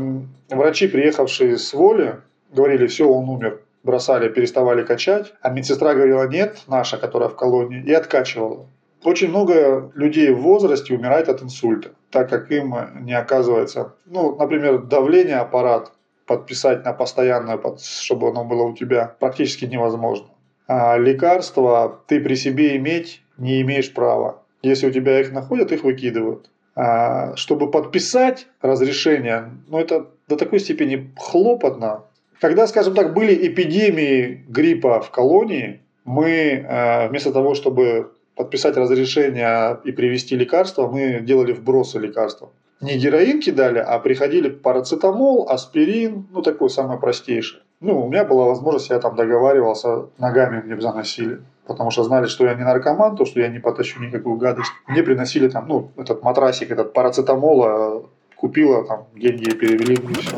[0.50, 2.20] врачи, приехавшие с воли,
[2.52, 7.82] говорили, все, он умер, бросали, переставали качать, а медсестра говорила, нет, наша, которая в колонии,
[7.84, 8.66] и откачивала.
[9.04, 14.78] Очень много людей в возрасте умирает от инсульта, так как им не оказывается, ну, например,
[14.78, 15.92] давление аппарат
[16.26, 20.28] подписать на постоянное, чтобы оно было у тебя, практически невозможно.
[20.68, 24.39] А лекарства ты при себе иметь не имеешь права.
[24.62, 26.50] Если у тебя их находят, их выкидывают.
[26.76, 32.04] А чтобы подписать разрешение, ну это до такой степени хлопотно.
[32.40, 39.78] Когда, скажем так, были эпидемии гриппа в колонии, мы э, вместо того, чтобы подписать разрешение
[39.84, 42.50] и привести лекарства, мы делали вбросы лекарства.
[42.80, 47.60] Не героин кидали, а приходили парацетамол, аспирин, ну такой самый простейший.
[47.80, 52.44] Ну, у меня была возможность, я там договаривался, ногами мне заносили потому что знали, что
[52.44, 54.72] я не наркоман, то, что я не потащу никакую гадость.
[54.86, 58.04] Мне приносили там, ну, этот матрасик, этот парацетамола,
[58.40, 60.36] купила, там, деньги перевели, и все.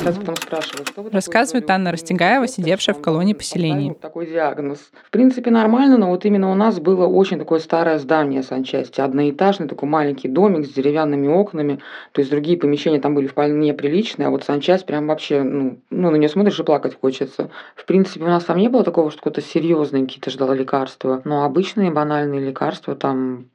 [0.00, 3.92] сразу потом спрашивают, что вы Рассказывает Анна Растегаева, сидевшая в колонии поселений.
[4.00, 4.78] Такой диагноз.
[5.06, 9.68] В принципе, нормально, но вот именно у нас было очень такое старое здание санчасти, одноэтажный
[9.68, 11.80] такой маленький домик с деревянными окнами,
[12.12, 16.10] то есть другие помещения там были вполне приличные, а вот санчасть прям вообще, ну, ну
[16.10, 17.50] на нее смотришь и плакать хочется.
[17.76, 21.44] В принципе, у нас там не было такого, что какое-то серьезное какие-то ждало лекарства, но
[21.44, 23.46] обычные банальные лекарства, там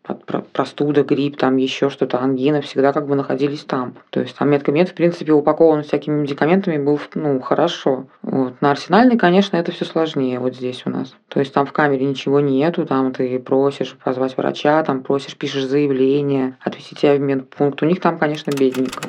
[0.54, 3.96] простуда, грипп, там еще что-то, ангина, всегда как бы находились там там.
[4.10, 8.08] То есть там медкабинет, в принципе, упакован всякими медикаментами, был, ну, хорошо.
[8.22, 8.62] Вот.
[8.62, 11.16] На арсенальной, конечно, это все сложнее вот здесь у нас.
[11.30, 15.66] То есть там в камере ничего нету, там ты просишь позвать врача, там просишь, пишешь
[15.66, 17.82] заявление, отвезти тебя в медпункт.
[17.82, 19.02] У них там, конечно, бедненько.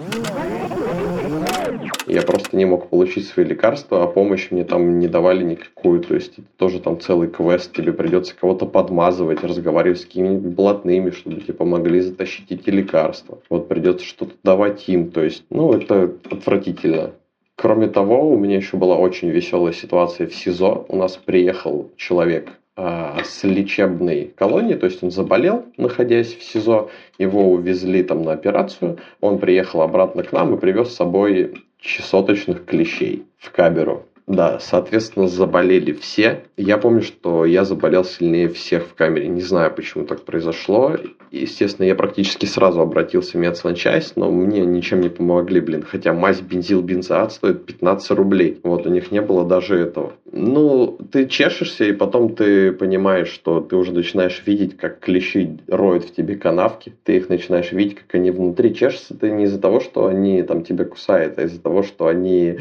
[2.12, 6.00] Я просто не мог получить свои лекарства, а помощь мне там не давали никакую.
[6.00, 7.72] То есть это тоже там целый квест.
[7.72, 13.38] Тебе придется кого-то подмазывать, разговаривать с какими-нибудь блатными, чтобы тебе помогли затащить эти лекарства.
[13.48, 15.12] Вот придется что-то давать им.
[15.12, 17.12] То есть, ну, это отвратительно.
[17.54, 20.86] Кроме того, у меня еще была очень веселая ситуация в СИЗО.
[20.88, 26.90] У нас приехал человек а, с лечебной колонии, то есть он заболел, находясь в СИЗО,
[27.18, 32.64] его увезли там на операцию, он приехал обратно к нам и привез с собой чесоточных
[32.64, 34.06] клещей в камеру.
[34.30, 36.44] Да, соответственно, заболели все.
[36.56, 39.26] Я помню, что я заболел сильнее всех в камере.
[39.26, 40.96] Не знаю, почему так произошло.
[41.32, 45.82] Естественно, я практически сразу обратился в медсанчасть, но мне ничем не помогли, блин.
[45.82, 48.60] Хотя мазь бензил бензоат стоит 15 рублей.
[48.62, 50.12] Вот, у них не было даже этого.
[50.30, 56.04] Ну, ты чешешься, и потом ты понимаешь, что ты уже начинаешь видеть, как клещи роют
[56.04, 56.92] в тебе канавки.
[57.02, 59.16] Ты их начинаешь видеть, как они внутри чешутся.
[59.16, 62.58] Ты не из-за того, что они там тебя кусают, а из-за того, что они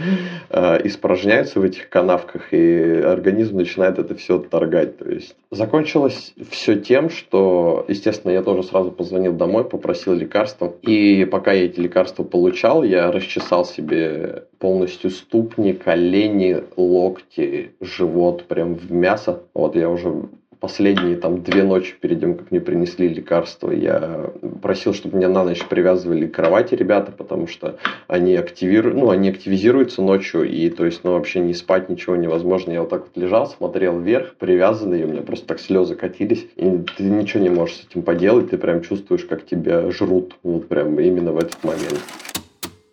[0.50, 4.98] э, испражняются в этих канавках, и организм начинает это все торгать.
[4.98, 10.74] То есть закончилось все тем, что, естественно, я тоже сразу позвонил домой, попросил лекарства.
[10.82, 18.76] И пока я эти лекарства получал, я расчесал себе полностью ступни, колени, локти, живот прям
[18.76, 19.42] в мясо.
[19.54, 24.94] Вот я уже последние там две ночи перед тем, как мне принесли лекарства, я просил,
[24.94, 30.02] чтобы меня на ночь привязывали к кровати ребята, потому что они активируют, ну, они активизируются
[30.02, 32.72] ночью, и то есть, ну, вообще не спать ничего невозможно.
[32.72, 36.46] Я вот так вот лежал, смотрел вверх, привязанный, и у меня просто так слезы катились,
[36.56, 40.68] и ты ничего не можешь с этим поделать, ты прям чувствуешь, как тебя жрут, вот
[40.68, 42.00] прям именно в этот момент.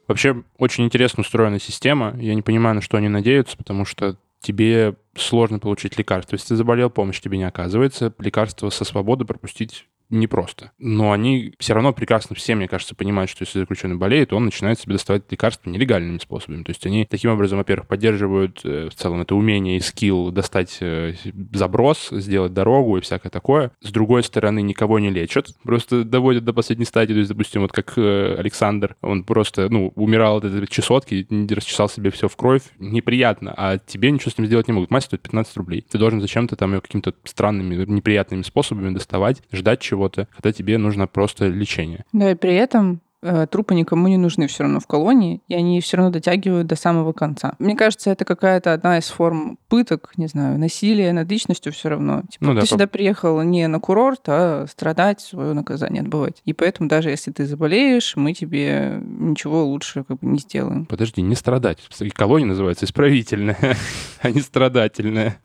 [0.06, 2.14] Вообще, очень интересно устроена система.
[2.20, 6.36] Я не понимаю, на что они надеются, потому что тебе сложно получить лекарство.
[6.36, 8.14] Если ты заболел, помощь тебе не оказывается.
[8.18, 10.72] Лекарство со свободы пропустить непросто.
[10.78, 14.78] Но они все равно прекрасно все, мне кажется, понимают, что если заключенный болеет, он начинает
[14.78, 16.62] себе доставать лекарства нелегальными способами.
[16.62, 20.78] То есть они таким образом, во-первых, поддерживают э, в целом это умение и скилл достать
[20.80, 21.14] э,
[21.52, 23.72] заброс, сделать дорогу и всякое такое.
[23.80, 27.12] С другой стороны, никого не лечат, просто доводят до последней стадии.
[27.12, 31.88] То есть, допустим, вот как э, Александр, он просто, ну, умирал от этой чесотки, расчесал
[31.88, 32.62] себе все в кровь.
[32.78, 34.90] Неприятно, а тебе ничего с ним сделать не могут.
[34.90, 35.84] Мазь стоит 15 рублей.
[35.88, 40.78] Ты должен зачем-то там ее какими-то странными, неприятными способами доставать, ждать чего чего-то, когда тебе
[40.78, 42.04] нужно просто лечение.
[42.12, 45.80] Да, и при этом э, трупы никому не нужны все равно в колонии, и они
[45.80, 47.54] все равно дотягивают до самого конца.
[47.58, 52.22] Мне кажется, это какая-то одна из форм пыток, не знаю, насилия над личностью все равно.
[52.30, 52.70] Типа, ну, да, ты по...
[52.70, 56.42] сюда приехал не на курорт, а страдать, свое наказание отбывать.
[56.44, 60.84] И поэтому даже если ты заболеешь, мы тебе ничего лучше как бы не сделаем.
[60.84, 61.78] Подожди, не страдать.
[62.12, 63.76] Колония называется исправительная,
[64.20, 65.38] а не страдательная.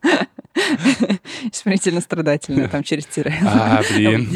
[1.50, 3.34] Исправительно-страдательное, там через тире.
[3.44, 4.28] А, блин.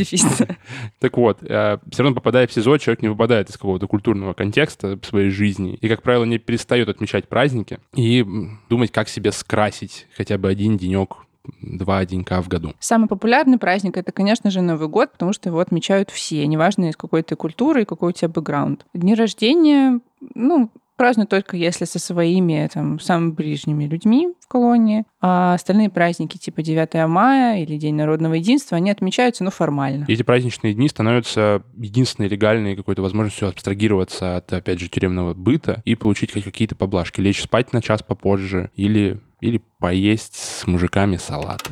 [0.98, 4.98] Так вот, э, все равно попадая в СИЗО, человек не выпадает из какого-то культурного контекста
[5.02, 8.24] своей жизни и, как правило, не перестает отмечать праздники и
[8.68, 11.16] думать, как себе скрасить хотя бы один денек
[11.60, 12.74] два денька в году.
[12.80, 16.96] Самый популярный праздник это, конечно же, Новый год, потому что его отмечают все, неважно из
[16.96, 18.84] какой ты культуры и какой у тебя бэкграунд.
[18.94, 20.00] Дни рождения,
[20.34, 26.38] ну, празднуют только если со своими там, самыми ближними людьми в колонии, а остальные праздники
[26.38, 30.04] типа 9 мая или День народного единства, они отмечаются, ну, формально.
[30.08, 35.82] И эти праздничные дни становятся единственной легальной какой-то возможностью абстрагироваться от, опять же, тюремного быта
[35.84, 41.62] и получить какие-то поблажки, лечь спать на час попозже или, или поесть с мужиками салат.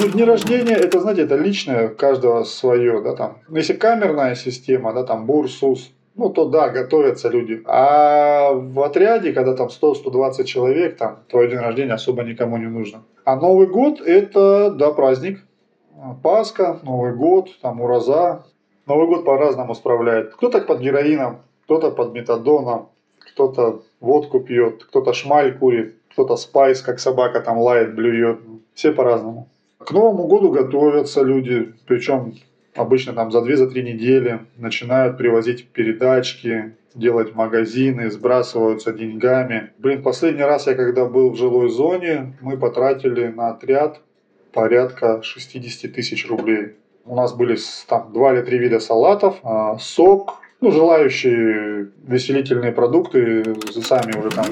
[0.00, 3.38] Ну, дни рождения, это, знаете, это личное, каждого свое, да, там.
[3.50, 5.90] Если камерная система, да, там, БУР, СУС,
[6.20, 7.62] ну, то да, готовятся люди.
[7.64, 13.02] А в отряде, когда там 100-120 человек, там твой день рождения особо никому не нужно.
[13.24, 15.40] А Новый год– это, да, праздник.
[16.22, 18.44] Пасха, Новый год, там Ураза.
[18.86, 20.34] Новый год по-разному справляет.
[20.34, 27.00] Кто-то под героином, кто-то под метадоном, кто-то водку пьет, кто-то шмаль курит, кто-то спайс, как
[27.00, 28.40] собака там лает, блюет.
[28.74, 29.48] Все по-разному.
[29.78, 32.34] К Новому году готовятся люди, причем
[32.74, 39.72] обычно там за 2-3 недели начинают привозить передачки, делать магазины, сбрасываются деньгами.
[39.78, 44.00] Блин, последний раз я когда был в жилой зоне, мы потратили на отряд
[44.52, 46.76] порядка 60 тысяч рублей.
[47.04, 47.56] У нас были
[47.88, 54.44] там два или три вида салатов, а, сок, ну, желающие веселительные продукты сами уже там.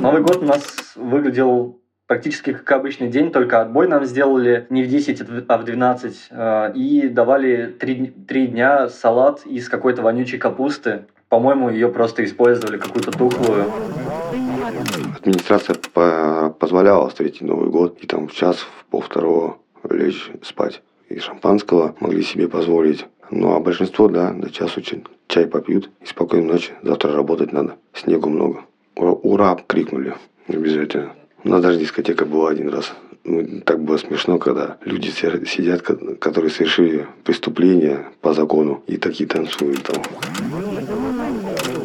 [0.00, 4.88] Новый год у нас выглядел практически как обычный день, только отбой нам сделали не в
[4.88, 6.28] 10, а в 12.
[6.30, 11.06] Э, и давали 3, 3 дня салат из какой-то вонючей капусты.
[11.28, 13.64] По-моему, ее просто использовали, какую-то тухлую.
[15.16, 15.76] Администрация
[16.50, 19.56] позволяла встретить Новый год и там в час, в полвторого
[19.88, 20.82] лечь спать.
[21.08, 23.06] И шампанского могли себе позволить.
[23.30, 24.80] Ну а большинство, да, до часу
[25.28, 26.72] чай попьют и спокойной ночи.
[26.82, 27.76] Завтра работать надо.
[27.94, 28.60] Снегу много.
[28.94, 30.14] Ура крикнули
[30.48, 31.14] обязательно.
[31.44, 32.92] У нас даже дискотека была один раз.
[33.24, 39.82] Ну, так было смешно, когда люди сидят, которые совершили преступление по закону, и такие танцуют
[39.82, 40.02] там.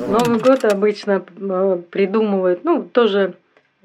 [0.10, 3.34] Новый год обычно э, придумывают, ну, тоже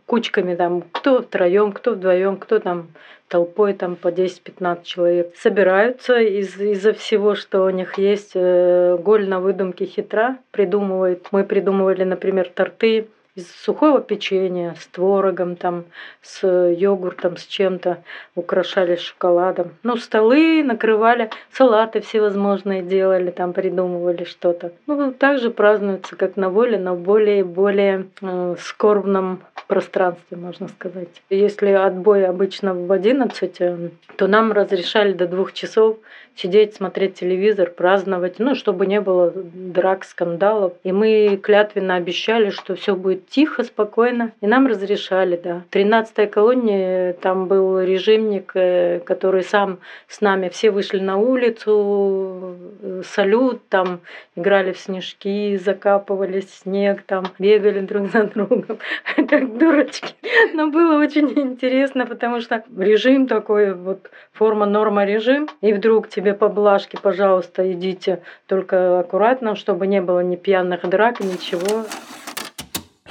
[0.07, 2.89] кучками там, кто втроем, кто вдвоем, кто там
[3.29, 5.33] толпой там по 10-15 человек.
[5.37, 8.33] Собираются из- из-за всего, что у них есть.
[8.35, 11.27] Э, голь на выдумке хитра придумывает.
[11.31, 15.85] Мы придумывали, например, торты из сухого печенья с творогом, там,
[16.23, 17.99] с йогуртом, с чем-то,
[18.37, 19.73] украшали шоколадом.
[19.83, 24.73] Ну, столы накрывали, салаты всевозможные делали, там придумывали что-то.
[24.87, 31.09] Ну, также празднуется, как на воле, но более-более э, скорбном пространстве, можно сказать.
[31.31, 35.99] Если отбой обычно в 11, э, то нам разрешали до двух часов
[36.37, 40.75] сидеть, смотреть телевизор, праздновать, ну, чтобы не было драк, скандалов.
[40.83, 44.33] И мы клятвенно обещали, что все будет тихо, спокойно.
[44.41, 45.63] И нам разрешали, да.
[45.71, 50.49] В 13-й колонии там был режимник, э, который сам с нами.
[50.49, 54.01] Все вышли на улицу, э, салют, там
[54.37, 58.79] играли в снежки, закапывались в снег, там бегали друг за другом,
[59.29, 60.15] как дурочки.
[60.53, 65.49] Но было очень интересно, потому что режим такой, вот форма, норма, режим.
[65.61, 71.85] И вдруг тебе поблажки, пожалуйста, идите только аккуратно, чтобы не было ни пьяных драк, ничего.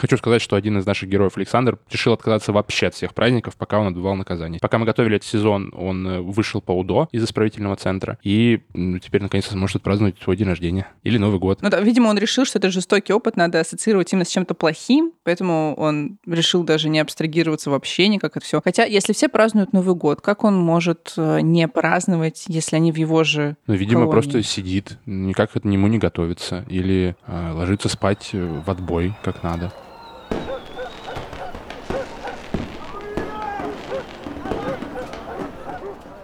[0.03, 3.79] Хочу сказать, что один из наших героев, Александр, решил отказаться вообще от всех праздников, пока
[3.79, 4.59] он отбывал наказание.
[4.59, 8.99] Пока мы готовили этот сезон, он э, вышел по УДО из исправительного центра и ну,
[8.99, 11.61] теперь наконец-то сможет отпраздновать свой день рождения или Новый год.
[11.61, 15.13] Ну да, видимо, он решил, что это жестокий опыт надо ассоциировать именно с чем-то плохим,
[15.23, 18.59] поэтому он решил даже не абстрагироваться вообще никак от всего.
[18.61, 22.97] Хотя, если все празднуют Новый год, как он может э, не праздновать, если они в
[22.97, 24.11] его же Ну, видимо, колонии?
[24.11, 29.43] просто сидит, никак к нему не готовится или э, ложится спать э, в отбой, как
[29.43, 29.71] надо.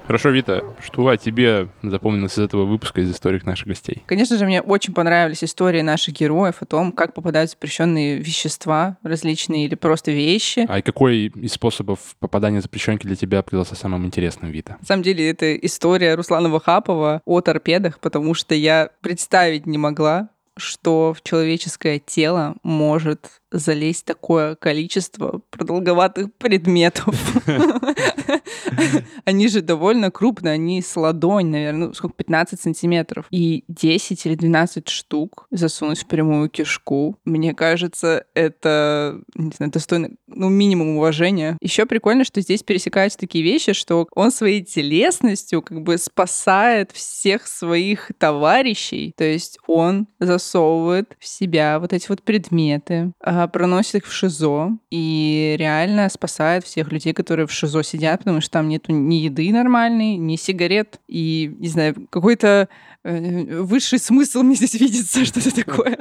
[0.09, 4.01] Хорошо, Вита, что о тебе запомнилось из этого выпуска, из историй наших гостей?
[4.07, 9.65] Конечно же, мне очень понравились истории наших героев о том, как попадают запрещенные вещества различные
[9.65, 10.65] или просто вещи.
[10.67, 14.77] А какой из способов попадания запрещенки для тебя показался самым интересным, Вита?
[14.79, 20.29] На самом деле, это история Руслана Вахапова о торпедах, потому что я представить не могла,
[20.57, 27.15] что в человеческое тело может залезть такое количество продолговатых предметов.
[29.25, 33.25] Они же довольно крупные, они с ладонь, наверное, ну, сколько, 15 сантиметров.
[33.31, 40.09] И 10 или 12 штук засунуть в прямую кишку, мне кажется, это, не знаю, достойно,
[40.27, 41.57] ну, минимум уважения.
[41.61, 47.47] Еще прикольно, что здесь пересекаются такие вещи, что он своей телесностью как бы спасает всех
[47.47, 49.13] своих товарищей.
[49.17, 54.77] То есть он засовывает в себя вот эти вот предметы, а, проносит их в ШИЗО
[54.91, 59.53] и реально спасает всех людей, которые в ШИЗО сидят, потому что там нету ни еды
[59.53, 60.99] нормальной, ни сигарет.
[61.07, 62.67] И, не знаю, какой-то
[63.05, 65.97] э, высший смысл мне здесь видится, что это такое.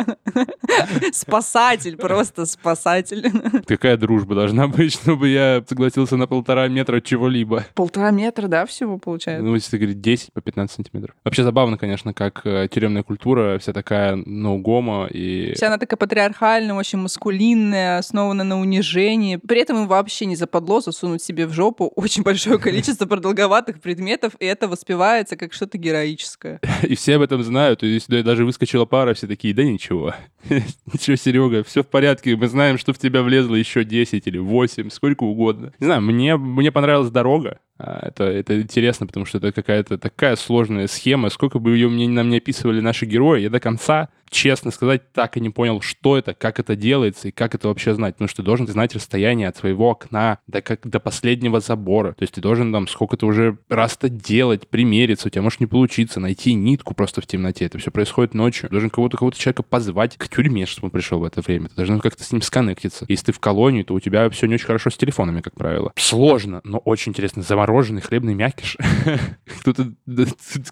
[1.13, 3.31] Спасатель, просто спасатель.
[3.65, 7.65] Какая дружба должна быть, чтобы я согласился на полтора метра чего-либо?
[7.75, 9.45] Полтора метра, да, всего получается?
[9.45, 11.15] Ну, если говорить 10 по 15 сантиметров.
[11.25, 15.53] Вообще забавно, конечно, как э, тюремная культура вся такая ноу-гома и...
[15.55, 19.37] Вся она такая патриархальная, очень маскулинная, основана на унижении.
[19.37, 24.35] При этом им вообще не западло засунуть себе в жопу очень большое количество продолговатых предметов,
[24.39, 26.61] и это воспевается как что-то героическое.
[26.83, 27.83] И все об этом знают.
[27.83, 30.15] И если даже выскочила пара, все такие, да ничего.
[30.93, 32.37] Ничего, Серега, все в порядке.
[32.37, 35.73] Мы знаем, что в тебя влезло еще 10 или 8, сколько угодно.
[35.79, 37.59] Не знаю, мне, мне понравилась дорога.
[37.79, 41.31] А, Это, это интересно, потому что это какая-то такая сложная схема.
[41.31, 45.37] Сколько бы ее мне, нам не описывали наши герои, я до конца, честно сказать, так
[45.37, 48.17] и не понял, что это, как это делается и как это вообще знать.
[48.17, 52.13] Потому что ты должен знать расстояние от своего окна до, как, до последнего забора.
[52.13, 55.29] То есть ты должен там сколько-то уже раз-то делать, примериться.
[55.29, 57.65] У тебя может не получиться, найти нитку просто в темноте.
[57.65, 58.69] Это все происходит ночью.
[58.69, 61.69] Ты должен кого-то, кого-то человека позвать к тюрьме, чтобы он пришел в это время.
[61.69, 63.07] Ты должен как-то с ним сконнектиться.
[63.09, 65.93] Если ты в колонии, то у тебя все не очень хорошо с телефонами, как правило.
[65.97, 67.43] Сложно, но очень интересно.
[67.69, 68.79] Замороженный хлебный мякиш.
[69.61, 69.93] Кто-то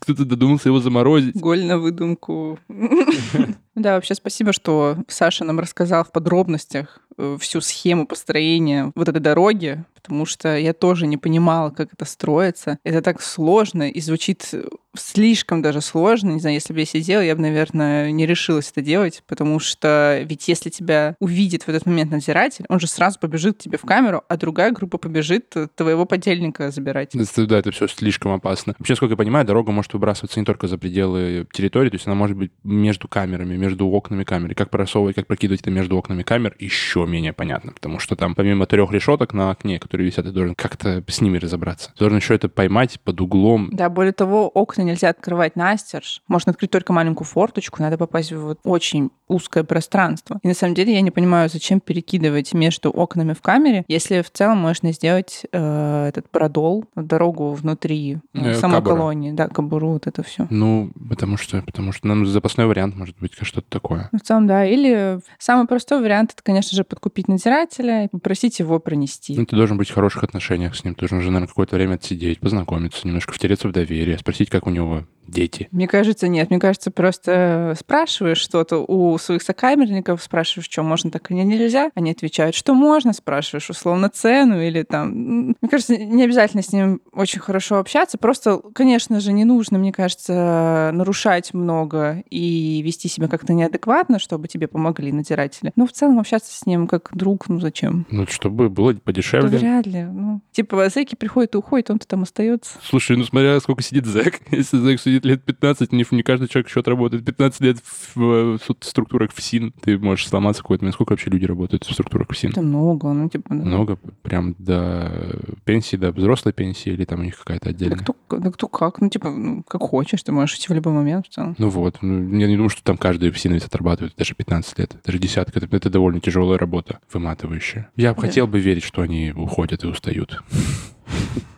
[0.01, 1.37] кто-то додумался его заморозить.
[1.37, 2.59] Голь на выдумку.
[3.77, 9.21] Да, вообще спасибо, что Саша нам рассказал в подробностях э, всю схему построения вот этой
[9.21, 12.79] дороги, потому что я тоже не понимала, как это строится.
[12.85, 14.51] Это так сложно и звучит
[14.99, 16.31] слишком даже сложно.
[16.31, 20.23] Не знаю, если бы я сидела, я бы, наверное, не решилась это делать, потому что
[20.25, 23.83] ведь если тебя увидит в этот момент надзиратель, он же сразу побежит к тебе в
[23.83, 27.15] камеру, а другая группа побежит твоего подельника забирать.
[27.15, 28.75] Это- Да, это все слишком опасно.
[28.79, 32.15] Вообще, сколько я понимаю, дорога может выбрасываться не только за пределы территории, то есть она
[32.17, 34.53] может быть между камерами, между окнами камер.
[34.53, 38.35] И как просовывать, как прокидывать это между окнами камер, еще менее понятно, потому что там
[38.35, 41.91] помимо трех решеток на окне, которые висят, ты должен как-то с ними разобраться.
[41.93, 43.69] Ты должен еще это поймать под углом.
[43.73, 46.23] Да, более того, окна нельзя открывать настежь.
[46.29, 50.39] Можно открыть только маленькую форточку, надо попасть в вот очень узкое пространство.
[50.43, 54.31] И на самом деле я не понимаю, зачем перекидывать между окнами в камере, если в
[54.31, 58.95] целом можно сделать э, этот продол, дорогу внутри э, Э, самой кабура.
[58.97, 60.47] колонии, да, кабуру, вот это все.
[60.51, 64.11] Ну, потому что, потому что нам запасной вариант может быть что-то такое.
[64.13, 64.67] В целом, да.
[64.67, 69.35] Или самый простой вариант это, конечно же, подкупить надзирателя и попросить его пронести.
[69.37, 70.95] Ну, ты должен быть в хороших отношениях с ним.
[70.95, 74.71] Ты должен уже, наверное, какое-то время отсидеть, познакомиться, немножко втереться в доверие, спросить, как у
[74.71, 75.69] него дети.
[75.71, 76.51] Мне кажется, нет.
[76.51, 81.91] Мне кажется, просто спрашиваешь что-то у своих сокамерников, спрашиваешь, что можно, так и нельзя.
[81.95, 85.55] Они отвечают, что можно, спрашиваешь условно цену или там...
[85.61, 88.19] Мне кажется, не обязательно с ним очень хорошо общаться.
[88.19, 94.49] Просто, конечно же, не нужно, мне кажется, нарушать много и вести себя как-то неадекватно, чтобы
[94.49, 95.73] тебе помогли надзиратели.
[95.77, 98.07] Но в целом общаться с ним как друг, ну зачем?
[98.11, 99.51] Ну, чтобы было подешевле.
[99.51, 100.03] Да вряд ли.
[100.05, 102.79] Ну, типа, зэки приходят и уходят, он-то там остается.
[102.83, 104.41] Слушай, ну смотря сколько сидит зэк.
[104.51, 108.59] Если зэк сидит лет 15, не, не каждый человек еще отработает 15 лет в, в,
[108.59, 109.73] в структурах ФСИН.
[109.81, 110.95] Ты можешь сломаться какой-то момент.
[110.95, 112.51] Сколько вообще люди работают в структурах ФСИН?
[112.51, 113.49] Это много, ну типа...
[113.51, 113.65] Да.
[113.65, 113.99] Много?
[114.23, 117.99] Прям до пенсии, до взрослой пенсии или там у них какая-то отдельная?
[117.99, 119.01] Да кто, да кто как?
[119.01, 121.55] Ну типа, ну, как хочешь, ты можешь идти в любой момент в целом.
[121.59, 121.99] Ну вот.
[122.03, 124.97] Ну, я не думаю, что там каждый ФСИНовец отрабатывает даже 15 лет.
[125.05, 125.59] Даже десятка.
[125.59, 127.91] Это, это довольно тяжелая работа, выматывающая.
[127.97, 128.27] Я бы Да.
[128.29, 130.43] хотел бы верить, что они уходят и устают.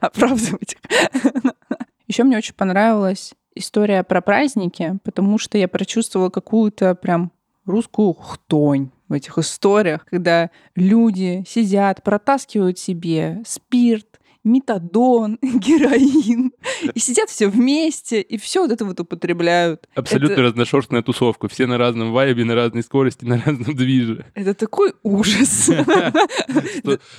[0.00, 0.76] оправдывать.
[2.08, 7.30] Еще мне очень понравилась история про праздники, потому что я прочувствовала какую-то прям
[7.66, 14.09] русскую хтонь в этих историях, когда люди сидят, протаскивают себе спирт,
[14.44, 16.52] метадон, героин,
[16.94, 19.88] и сидят все вместе, и все вот это вот употребляют.
[19.94, 21.48] Абсолютно Это- разношерстная тусовка.
[21.48, 24.24] Все на разном вайбе, на разной скорости, на разном движе.
[24.34, 25.70] Это такой ужас.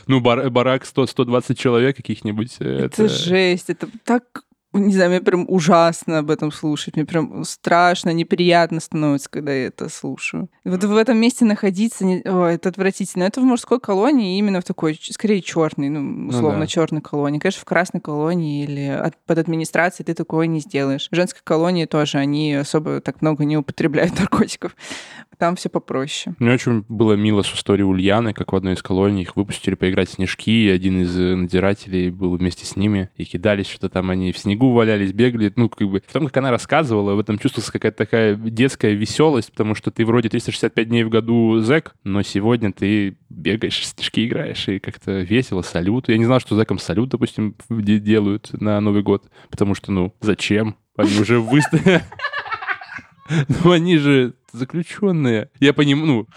[0.07, 2.55] Ну, бар- барак 100-120 человек каких-нибудь.
[2.59, 4.43] э, Это жесть, это так,
[4.79, 9.67] не знаю, мне прям ужасно об этом слушать, мне прям страшно, неприятно становится, когда я
[9.67, 10.49] это слушаю.
[10.63, 13.23] И вот в этом месте находиться, не- ой, это отвратительно.
[13.23, 16.67] Это в мужской колонии, именно в такой, скорее, черной, ну, условно, да.
[16.67, 17.39] черной колонии.
[17.39, 21.09] Конечно, в красной колонии или от- под администрацией ты такое не сделаешь.
[21.11, 24.75] В женской колонии тоже они особо так много не употребляют наркотиков.
[25.41, 26.35] Там все попроще.
[26.37, 30.09] Мне очень было мило с историей Ульяны, как в одной из колоний их выпустили поиграть
[30.09, 34.11] в снежки, и один из э, надзирателей был вместе с ними, и кидались, что-то там
[34.11, 35.51] они в снегу валялись, бегали.
[35.55, 39.49] Ну, как бы, в том, как она рассказывала, в этом чувствовалась какая-то такая детская веселость,
[39.49, 44.67] потому что ты вроде 365 дней в году зэк, но сегодня ты бегаешь, снежки играешь,
[44.67, 46.07] и как-то весело, салют.
[46.07, 50.13] Я не знал, что зэкам салют, допустим, де- делают на Новый год, потому что, ну,
[50.21, 50.75] зачем?
[50.95, 52.03] Они уже выставили...
[53.63, 55.49] Ну, они же заключенные.
[55.61, 56.27] Я понимаю, ну,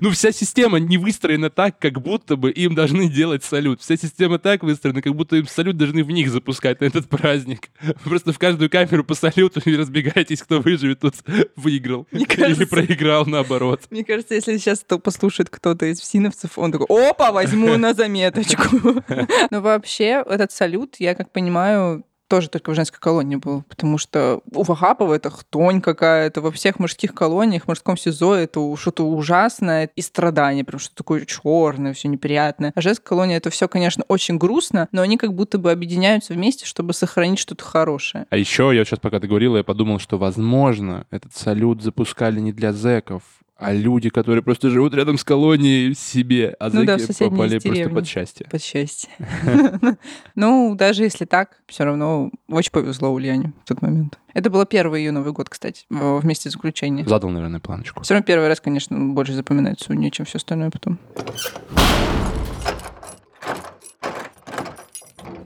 [0.00, 3.80] ну, вся система не выстроена так, как будто бы им должны делать салют.
[3.80, 7.70] Вся система так выстроена, как будто им салют должны в них запускать на этот праздник.
[8.04, 11.14] Просто в каждую камеру по салюту и разбегаетесь, кто выживет, тот
[11.56, 12.06] выиграл.
[12.12, 13.82] Мне Или кажется- проиграл, наоборот.
[13.90, 19.02] Мне кажется, если сейчас это послушает кто-то из всиновцев, он такой, опа, возьму на заметочку.
[19.50, 24.40] Но вообще этот салют, я как понимаю, тоже только в женской колонии был, потому что
[24.54, 29.90] у Вагапова это хтонь какая-то, во всех мужских колониях, в мужском СИЗО это что-то ужасное
[29.96, 32.72] и страдание, прям что-то такое черное, все неприятное.
[32.76, 36.66] А женская колония это все, конечно, очень грустно, но они как будто бы объединяются вместе,
[36.66, 38.26] чтобы сохранить что-то хорошее.
[38.30, 42.52] А еще, я сейчас пока ты говорила, я подумал, что, возможно, этот салют запускали не
[42.52, 43.22] для зэков,
[43.60, 48.06] а люди, которые просто живут рядом с колонией себе, а Ну да, попали просто под
[48.06, 48.46] счастье.
[48.50, 49.10] Под счастье.
[50.34, 54.18] Ну, даже если так, все равно очень повезло Ульяне в тот момент.
[54.32, 57.04] Это было первый ее Новый год, кстати, в- вместе заключения.
[57.06, 58.02] Задал, наверное, планочку.
[58.02, 60.98] Все равно первый раз, конечно, больше запоминается у нее, чем все остальное потом.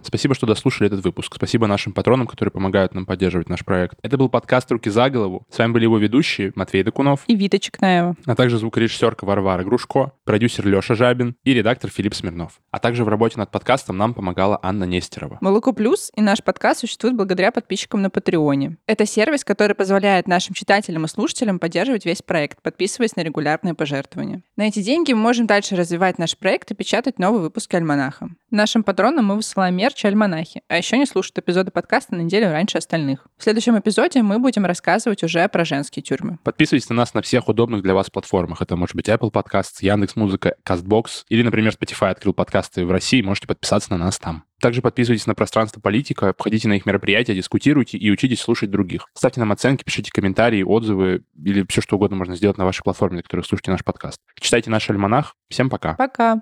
[0.05, 1.34] Спасибо, что дослушали этот выпуск.
[1.34, 3.98] Спасибо нашим патронам, которые помогают нам поддерживать наш проект.
[4.02, 5.46] Это был подкаст «Руки за голову».
[5.50, 8.16] С вами были его ведущие Матвей Докунов, И Вита Чекнаева.
[8.26, 12.61] а также звукорежиссерка Варвара Грушко, продюсер Леша Жабин и редактор Филипп Смирнов.
[12.70, 15.38] А также в работе над подкастом нам помогала Анна Нестерова.
[15.40, 18.76] Молоко Плюс и наш подкаст существует благодаря подписчикам на Патреоне.
[18.86, 24.42] Это сервис, который позволяет нашим читателям и слушателям поддерживать весь проект, подписываясь на регулярные пожертвования.
[24.57, 28.28] На эти деньги мы можем дальше развивать наш проект и печатать новые выпуски Альманаха.
[28.55, 32.78] Нашим патронам мы высылаем мерч Альманахи, а еще не слушают эпизоды подкаста на неделю раньше
[32.78, 33.26] остальных.
[33.36, 36.38] В следующем эпизоде мы будем рассказывать уже про женские тюрьмы.
[36.44, 38.62] Подписывайтесь на нас на всех удобных для вас платформах.
[38.62, 43.48] Это может быть Apple Podcasts, Яндекс.Музыка, Castbox или, например, Spotify открыл подкасты в России, можете
[43.48, 44.44] подписаться на нас там.
[44.61, 49.09] Также подписывайтесь на пространство политика, ходите на их мероприятия, дискутируйте и учитесь слушать других.
[49.14, 53.16] Ставьте нам оценки, пишите комментарии, отзывы или все что угодно можно сделать на вашей платформе,
[53.16, 54.20] на которой слушаете наш подкаст.
[54.38, 55.34] Читайте наш альманах.
[55.48, 55.94] Всем пока.
[55.94, 56.40] Пока!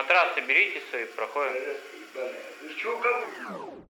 [0.00, 1.52] Матрасы берите свои, проходим.